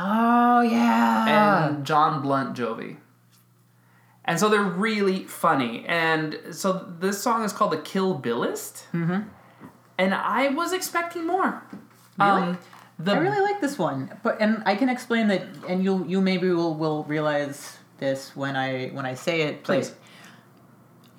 [0.00, 1.66] Oh yeah.
[1.68, 2.96] and John Blunt Jovi.
[4.26, 5.84] And so they're really funny.
[5.86, 8.82] And so this song is called The Kill Billist.
[8.92, 9.28] Mm-hmm.
[9.98, 11.62] And I was expecting more.
[12.18, 12.58] Um,
[12.98, 16.20] the, I really like this one, but and I can explain that, and you you
[16.20, 19.64] maybe will will realize this when I when I say it.
[19.64, 19.94] but, Please.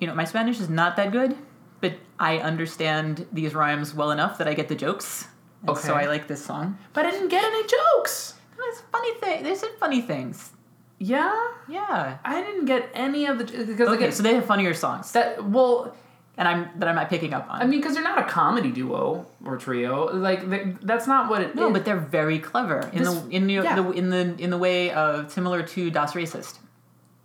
[0.00, 1.36] you know, my Spanish is not that good,
[1.80, 5.26] but I understand these rhymes well enough that I get the jokes.
[5.66, 6.78] And So I like this song.
[6.92, 8.34] but I didn't get any jokes.
[8.56, 9.42] There's funny thing.
[9.44, 10.50] There's some funny things.
[10.98, 11.32] Yeah?
[11.68, 12.18] Yeah.
[12.24, 13.44] I didn't get any of the.
[13.44, 15.94] Because Okay, so they have funnier songs that, well,
[16.36, 17.60] and I'm that I'm not picking up on.
[17.62, 20.12] I mean, because they're not a comedy duo or trio.
[20.14, 21.72] Like, they, that's not what it no, is.
[21.72, 23.74] but they're very clever in This- the in the, yeah.
[23.76, 26.58] the in the in the way of similar to Das Racist.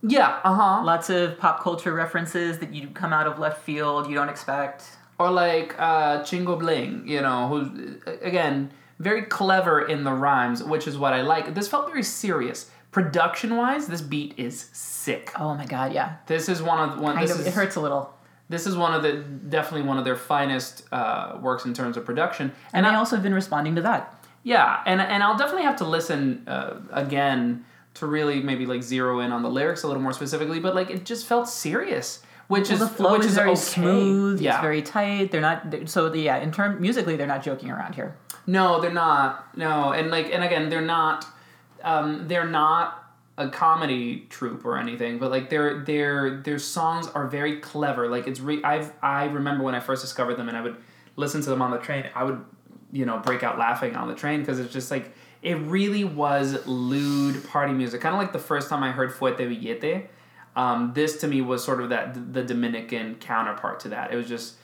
[0.02, 0.84] Yeah, uh huh.
[0.84, 4.84] Lots of pop culture references that you come out of left field you don't expect.
[5.18, 7.68] or like uh, Chingo Bling, you know, who's
[8.22, 11.54] again very clever in the rhymes, which is what I like.
[11.56, 12.70] This felt very serious.
[12.94, 15.32] Production wise, this beat is sick.
[15.38, 16.18] Oh my god, yeah.
[16.28, 17.16] This is one of one.
[17.16, 18.14] Kind This of, is, it hurts a little.
[18.50, 22.06] This is one of the definitely one of their finest uh, works in terms of
[22.06, 22.52] production.
[22.72, 24.24] And, I, I also have been responding to that.
[24.44, 27.66] yeah, and and I'll definitely have to listen uh, again
[27.96, 30.60] to really maybe like zero in on the lyrics a little more specifically.
[30.60, 33.60] But like it just felt serious, which Well, is the flow which is, very okay.
[33.60, 34.40] smooth.
[34.40, 35.32] Yeah, It's very tight.
[35.32, 36.10] They're not so.
[36.10, 38.16] The, yeah, in term musically, they're not joking around here.
[38.46, 39.58] No, they're not.
[39.58, 41.26] No, and like, and again, they're not.
[41.84, 43.00] Um, they're not
[43.38, 48.08] a comedy troupe or anything, but like their their their songs are very clever.
[48.08, 50.78] Like it's re- I've I remember when I first discovered them, and I would
[51.16, 52.06] listen to them on the train.
[52.16, 52.44] I would,
[52.92, 56.66] you know, break out laughing on the train because it's just like it really was
[56.68, 60.08] lewd party music, kind of like the first time I heard Fuete Billete.
[60.56, 64.14] Um, this to me was sort of that the Dominican counterpart to that.
[64.14, 64.56] It was just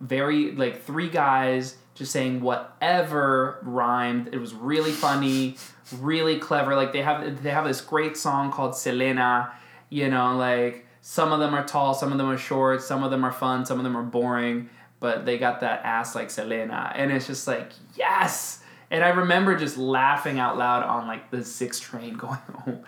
[0.00, 4.30] very like three guys just saying whatever rhymed.
[4.32, 5.56] It was really funny,
[5.98, 6.76] really clever.
[6.76, 9.52] Like they have they have this great song called Selena.
[9.90, 13.10] You know, like some of them are tall, some of them are short, some of
[13.10, 14.70] them are fun, some of them are boring,
[15.00, 18.62] but they got that ass like Selena, and it's just like yes.
[18.90, 22.84] And I remember just laughing out loud on like the six train going home.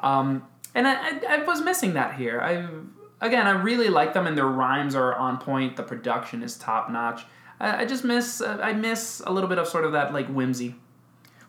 [0.00, 2.40] Um, and I, I, I was missing that here.
[2.40, 2.66] I
[3.24, 5.76] again, I really like them, and their rhymes are on point.
[5.76, 7.26] The production is top notch.
[7.64, 10.26] I, I just miss uh, I miss a little bit of sort of that like
[10.28, 10.74] whimsy.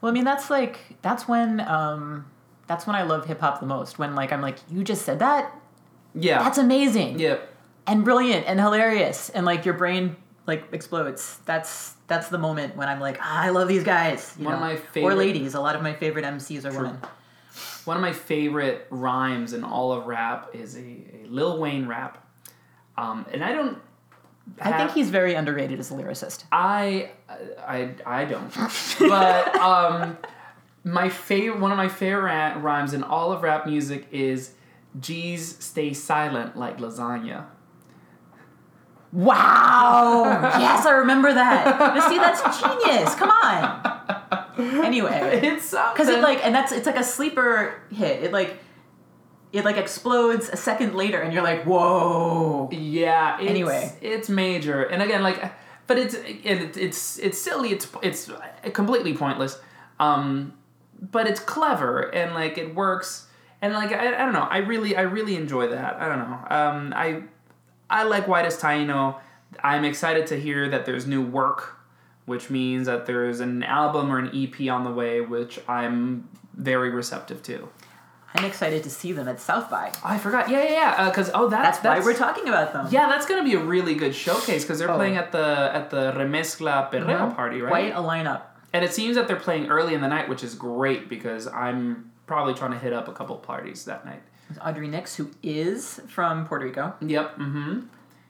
[0.01, 2.25] Well, I mean, that's like that's when um,
[2.67, 3.99] that's when I love hip hop the most.
[3.99, 5.53] When like I'm like, you just said that.
[6.17, 7.19] Yeah, That's amazing.
[7.19, 7.37] yeah.
[7.87, 10.15] and brilliant and hilarious and like your brain
[10.47, 14.45] like explodes that's that's the moment when i'm like ah, i love these guys you
[14.45, 14.79] One of know?
[14.95, 16.99] my or ladies a lot of my favorite mcs are women
[17.83, 22.25] One of my favorite rhymes in all of rap is a, a Lil Wayne rap,
[22.97, 23.77] um, and I don't.
[24.61, 26.43] I think he's very underrated as a lyricist.
[26.51, 27.11] I
[27.67, 28.53] I I don't.
[28.99, 30.17] but um,
[30.83, 34.51] my favorite one of my favorite rhymes in all of rap music is
[34.99, 37.45] G's stay silent like lasagna.
[39.11, 40.23] wow!
[40.59, 41.77] Yes i remember that.
[41.79, 43.15] But see that's genius.
[43.15, 44.85] Come on.
[44.85, 45.39] Anyway.
[45.43, 48.23] It's because it like and that's it's like a sleeper hit.
[48.23, 48.59] It like
[49.55, 53.37] it like explodes a second later and you're like whoa Yeah.
[53.39, 53.91] It's, Anyway.
[54.01, 55.51] it's major, and again, like,
[55.87, 57.69] but it's it, it's it's silly.
[57.71, 58.29] It's it's
[58.73, 59.59] completely pointless.
[59.99, 60.53] Um,
[60.99, 63.27] but it's clever and like it works,
[63.61, 64.47] and like I, I don't know.
[64.49, 65.95] I really I really enjoy that.
[66.01, 66.39] I don't know.
[66.49, 67.23] Um, I
[67.89, 69.19] I like Whitest Taino.
[69.63, 71.77] I'm excited to hear that there's new work,
[72.25, 76.89] which means that there's an album or an EP on the way, which I'm very
[76.89, 77.69] receptive to.
[78.37, 80.49] I'm excited to see them at south by oh, I forgot.
[80.49, 80.95] Yeah, yeah, yeah.
[80.97, 83.59] Uh, because oh, that's, that's, why we're talking about them Yeah, that's gonna be a
[83.59, 84.95] really good showcase because they're Oh.
[84.95, 87.33] playing at the at the Remezcla Perreo uh-huh.
[87.33, 87.69] party, right?
[87.69, 88.41] quite a lineup
[88.75, 92.11] and it seems that they're playing early in the night, which is great because I'm
[92.27, 94.21] probably trying to hit up a couple parties that night.
[94.55, 96.93] Audri Nix, who is from Puerto Rico.
[96.99, 97.37] Yep.
[97.37, 97.79] Mm-hmm.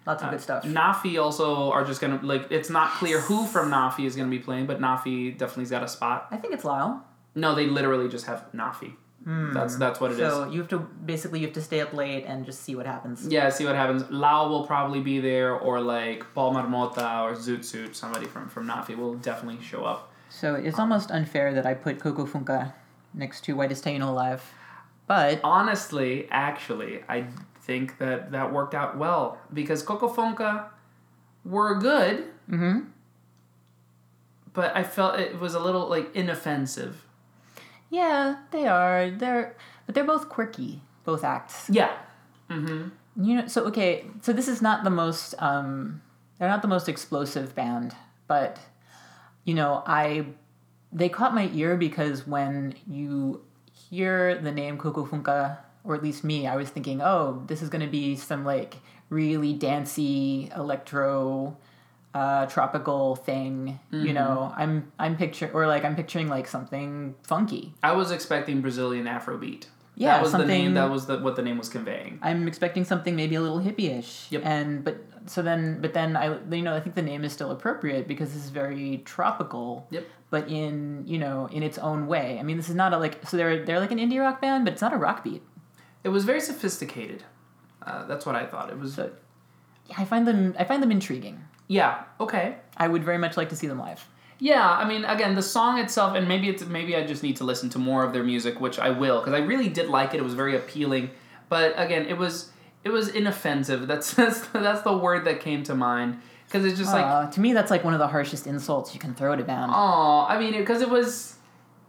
[0.06, 0.64] Lots of uh, good stuff.
[0.64, 2.46] NAAFI also are just gonna like.
[2.52, 5.88] It's not clear who from NAAFI is gonna be playing, but NAAFI definitely's got a
[5.88, 6.28] spot.
[6.30, 7.04] I think it's Lyle.
[7.34, 8.94] No, they literally just have NAAFI.
[9.26, 9.80] That's hmm.
[9.80, 10.32] that's what it is.
[10.32, 12.86] so you have to basically you have to stay up late and just see what
[12.86, 13.28] happens.
[13.28, 14.04] Yeah, see what happens.
[14.12, 18.96] Lao will probably be there, or like Paul Marmota or Zutzut, somebody from from NAAFI
[18.96, 20.12] will definitely show up.
[20.30, 22.74] So it's um, almost unfair that I put Coco Funka
[23.16, 24.44] next to Whitest Taino Alive,
[25.08, 27.26] but honestly, actually, I
[27.62, 30.70] think that that worked out well because Coco Fonca
[31.44, 32.82] were good, mm-hmm.
[34.54, 37.02] but I felt it was a little like inoffensive.
[37.96, 39.10] Yeah, they are.
[39.10, 39.56] They're
[39.86, 41.70] but they're both quirky, both acts.
[41.70, 41.96] Yeah.
[42.50, 42.90] Mm-hmm.
[43.24, 46.02] You know, so okay, so this is not the most um
[46.38, 47.96] they're not the most explosive band,
[48.28, 48.60] but
[49.46, 50.26] you know, I
[50.92, 53.42] they caught my ear because when you
[53.72, 57.70] hear the name Coco Funka, or at least me, I was thinking, oh, this is
[57.70, 58.76] gonna be some like
[59.10, 61.56] really dancey electro
[62.16, 63.78] uh, tropical thing.
[63.92, 67.74] You know, I'm I'm picture or like I'm picturing like something funky.
[67.84, 69.66] I was expecting Brazilian Afrobeat.
[69.96, 70.74] Yeah, that was the name.
[70.74, 72.20] That was the, what the name was conveying.
[72.22, 74.28] I'm expecting something maybe a little hippie-ish.
[74.30, 74.42] Yep.
[74.46, 77.52] And but so then but then I you know I think the name is still
[77.52, 79.86] appropriate because this is very tropical.
[79.92, 80.06] Yep.
[80.30, 82.38] But in you know in its own way.
[82.40, 84.64] I mean this is not a like so they're they're like an indie rock band
[84.64, 85.44] but it's not a rock beat.
[86.06, 87.24] It was very sophisticated.
[87.82, 88.70] Uh, that's what I thought.
[88.70, 88.94] It was.
[88.94, 89.12] So
[89.88, 91.42] yeah, I find them I find them intriguing.
[91.68, 92.04] Yeah.
[92.20, 92.56] Okay.
[92.78, 94.06] I would very much like to see them live.
[94.38, 97.46] Yeah, I mean, again, the song itself, and maybe it's maybe I just need to
[97.46, 100.18] listen to more of their music, which I will, because I really did like it.
[100.18, 101.10] It was very appealing,
[101.48, 102.52] but again, it was
[102.84, 103.88] it was inoffensive.
[103.92, 107.40] That's that's that's the word that came to mind, because it's just like, Uh, to
[107.40, 109.72] me that's like one of the harshest insults you can throw at a band.
[109.74, 111.36] oh, I mean, because it, was,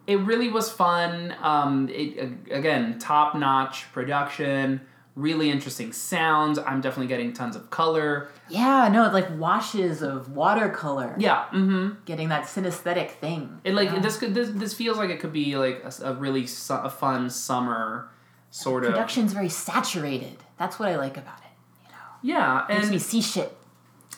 [0.06, 1.34] it really was fun.
[1.42, 4.82] Um, it again, top notch production,
[5.16, 6.58] really interesting sounds.
[6.58, 8.28] I'm definitely getting tons of color.
[8.48, 11.14] Yeah, no, it's like washes of watercolor.
[11.18, 11.46] Yeah.
[11.52, 12.02] Mm-hmm.
[12.04, 13.60] Getting that synesthetic thing.
[13.64, 13.98] It like Yeah.
[14.00, 17.30] this could this this feels like it could be like a really su- a fun
[17.30, 18.08] summer
[18.50, 20.36] sort of Production's very saturated.
[20.58, 21.84] That's what I like about it.
[21.84, 21.96] You know.
[22.38, 23.56] Yeah Makes and me see shit.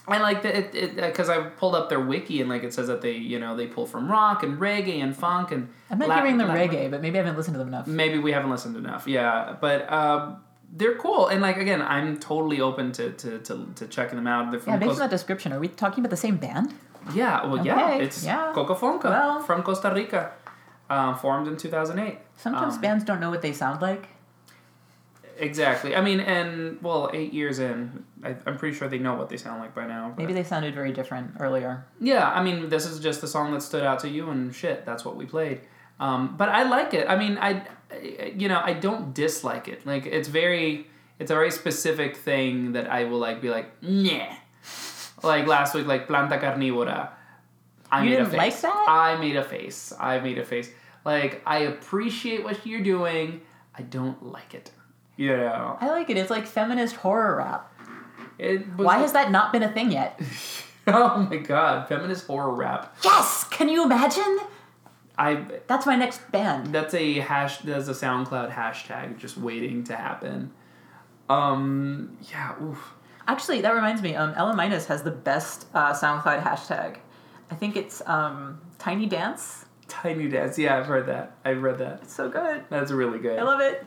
[0.07, 3.03] I like that it because I pulled up their wiki and like it says that
[3.03, 6.25] they you know they pull from rock and reggae and funk and I'm not Latin-
[6.25, 7.87] hearing the Latin- reggae, but maybe I haven't listened to them enough.
[7.87, 10.39] maybe we haven't listened enough yeah but um,
[10.71, 14.51] they're cool and like again I'm totally open to to, to, to checking them out
[14.51, 16.75] they're from Yeah, based Costa- on that description, are we talking about the same band?
[17.15, 18.53] yeah well yeah it's yeah.
[18.55, 20.33] Coco Fonca Well- from Costa Rica
[20.91, 24.09] um, formed in 2008 Sometimes Um, bands don't know what they sound like.
[25.39, 25.95] Exactly.
[25.95, 29.37] I mean, and well, eight years in, I, I'm pretty sure they know what they
[29.37, 30.13] sound like by now.
[30.17, 31.85] Maybe they sounded very different earlier.
[32.01, 34.85] Yeah, I mean, this is just the song that stood out to you, and shit,
[34.85, 35.61] that's what we played.
[36.01, 37.09] Um, but I like it.
[37.09, 37.63] I mean, I-
[38.37, 39.87] you know, I don't dislike it.
[39.87, 40.87] Like, it's very,
[41.19, 44.35] it's a very specific thing that I will like be like, yeah.
[45.23, 47.11] Like last week, like planta carnivora.
[47.91, 48.63] I You made a didn't like face.
[48.63, 48.87] that?
[48.89, 49.93] I made a face.
[49.99, 50.71] I made a face.
[51.05, 53.41] Like I appreciate what you're doing.
[53.75, 54.71] I don't like it.
[55.17, 55.77] You know.
[55.81, 56.17] I like it.
[56.17, 57.73] It's like feminist horror rap.
[58.39, 60.21] It was Why has that not been a thing yet?
[60.91, 62.97] Oh my god, feminist horror rap.
[63.05, 63.45] yes!
[63.51, 64.39] Can you imagine?
[65.19, 66.69] I That's my next band.
[66.69, 70.53] that's a hash that's a SoundCloud hashtag just waiting to happen.
[71.29, 72.95] Um yeah, oof.
[73.27, 74.15] Actually, that reminds me.
[74.15, 76.97] Um, Ela Minus has the best uh, SoundCloud hashtag.
[77.51, 79.67] I think it's um, Tiny Dance.
[79.87, 80.59] Tiny Dance.
[80.59, 81.37] Yeah, I've heard that.
[81.45, 82.01] I've read that.
[82.05, 82.65] It's so good.
[82.71, 83.39] That's really good.
[83.39, 83.85] I love it.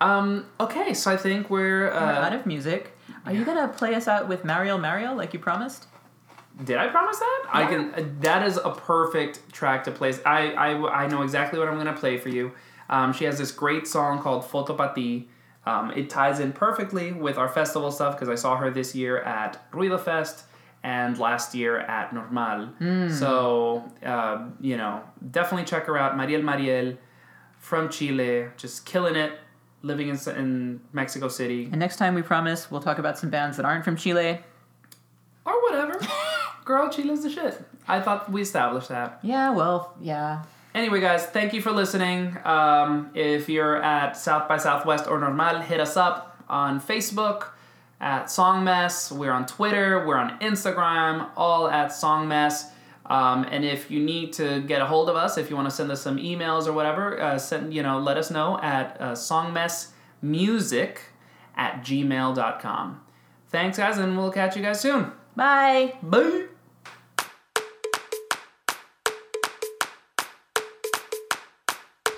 [0.00, 2.92] Um okay, so I think we're We're out uh of music.
[3.24, 5.86] Are you gonna play us out with Mariel Mariel like you promised?
[6.64, 7.44] Did I promise that?
[7.52, 10.14] I can uh, that is a perfect track to play.
[10.24, 12.52] I I I know exactly what I'm going to play for you.
[12.88, 15.26] Um she has this great song called Fotopati.
[15.64, 19.18] Um, it ties in perfectly with our festival stuff because I saw her this year
[19.22, 20.44] at Ruido Fest
[20.84, 22.68] and last year at Normal.
[23.10, 25.02] So, uh, you know,
[25.32, 26.16] definitely check her out.
[26.16, 26.96] Mariel Mariel
[27.58, 29.32] from Chile, just killing it,
[29.82, 31.64] living in, in Mexico City.
[31.64, 34.38] And next time we promise we'll talk about some bands that aren't from Chile.
[36.66, 37.64] Girl, Chile's the shit.
[37.86, 39.20] I thought we established that.
[39.22, 40.42] Yeah, well, yeah.
[40.74, 42.36] Anyway, guys, thank you for listening.
[42.44, 47.50] Um, if you're at South by Southwest or Normal, hit us up on Facebook
[48.00, 49.12] at Songmess.
[49.12, 50.04] We're on Twitter.
[50.04, 52.64] We're on Instagram, all at Songmess.
[53.06, 55.74] Um, and if you need to get a hold of us, if you want to
[55.74, 59.12] send us some emails or whatever, uh, send you know let us know at uh,
[59.12, 60.96] songmessmusic
[61.56, 63.00] at gmail.com.
[63.50, 65.12] Thanks, guys, and we'll catch you guys soon.
[65.36, 65.94] Bye.
[66.02, 66.46] Bye.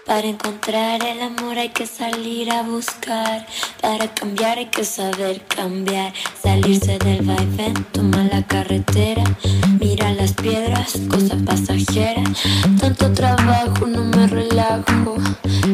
[0.09, 3.47] Para encontrar el amor hay que salir a buscar.
[3.83, 6.15] Para cambiar hay que saber cambiar.
[6.43, 9.23] Salirse del vaivén, toma la carretera.
[9.79, 12.23] Mira las piedras, cosa pasajera.
[12.81, 15.17] Tanto trabajo, no me relajo.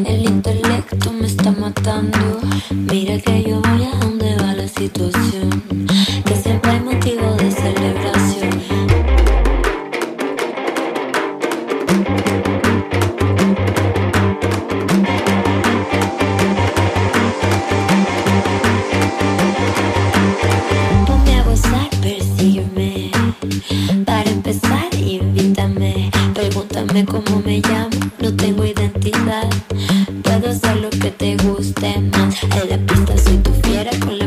[0.04, 2.40] El intelecto me está matando.
[2.70, 5.62] Mira que yo voy a donde va la situación.
[6.26, 7.83] Que siempre hay motivo de celebración.
[27.14, 29.48] cómo me llamo, no tengo identidad.
[30.22, 32.42] Puedo hacer lo que te guste más.
[32.42, 34.23] En la pista soy tu fiera con la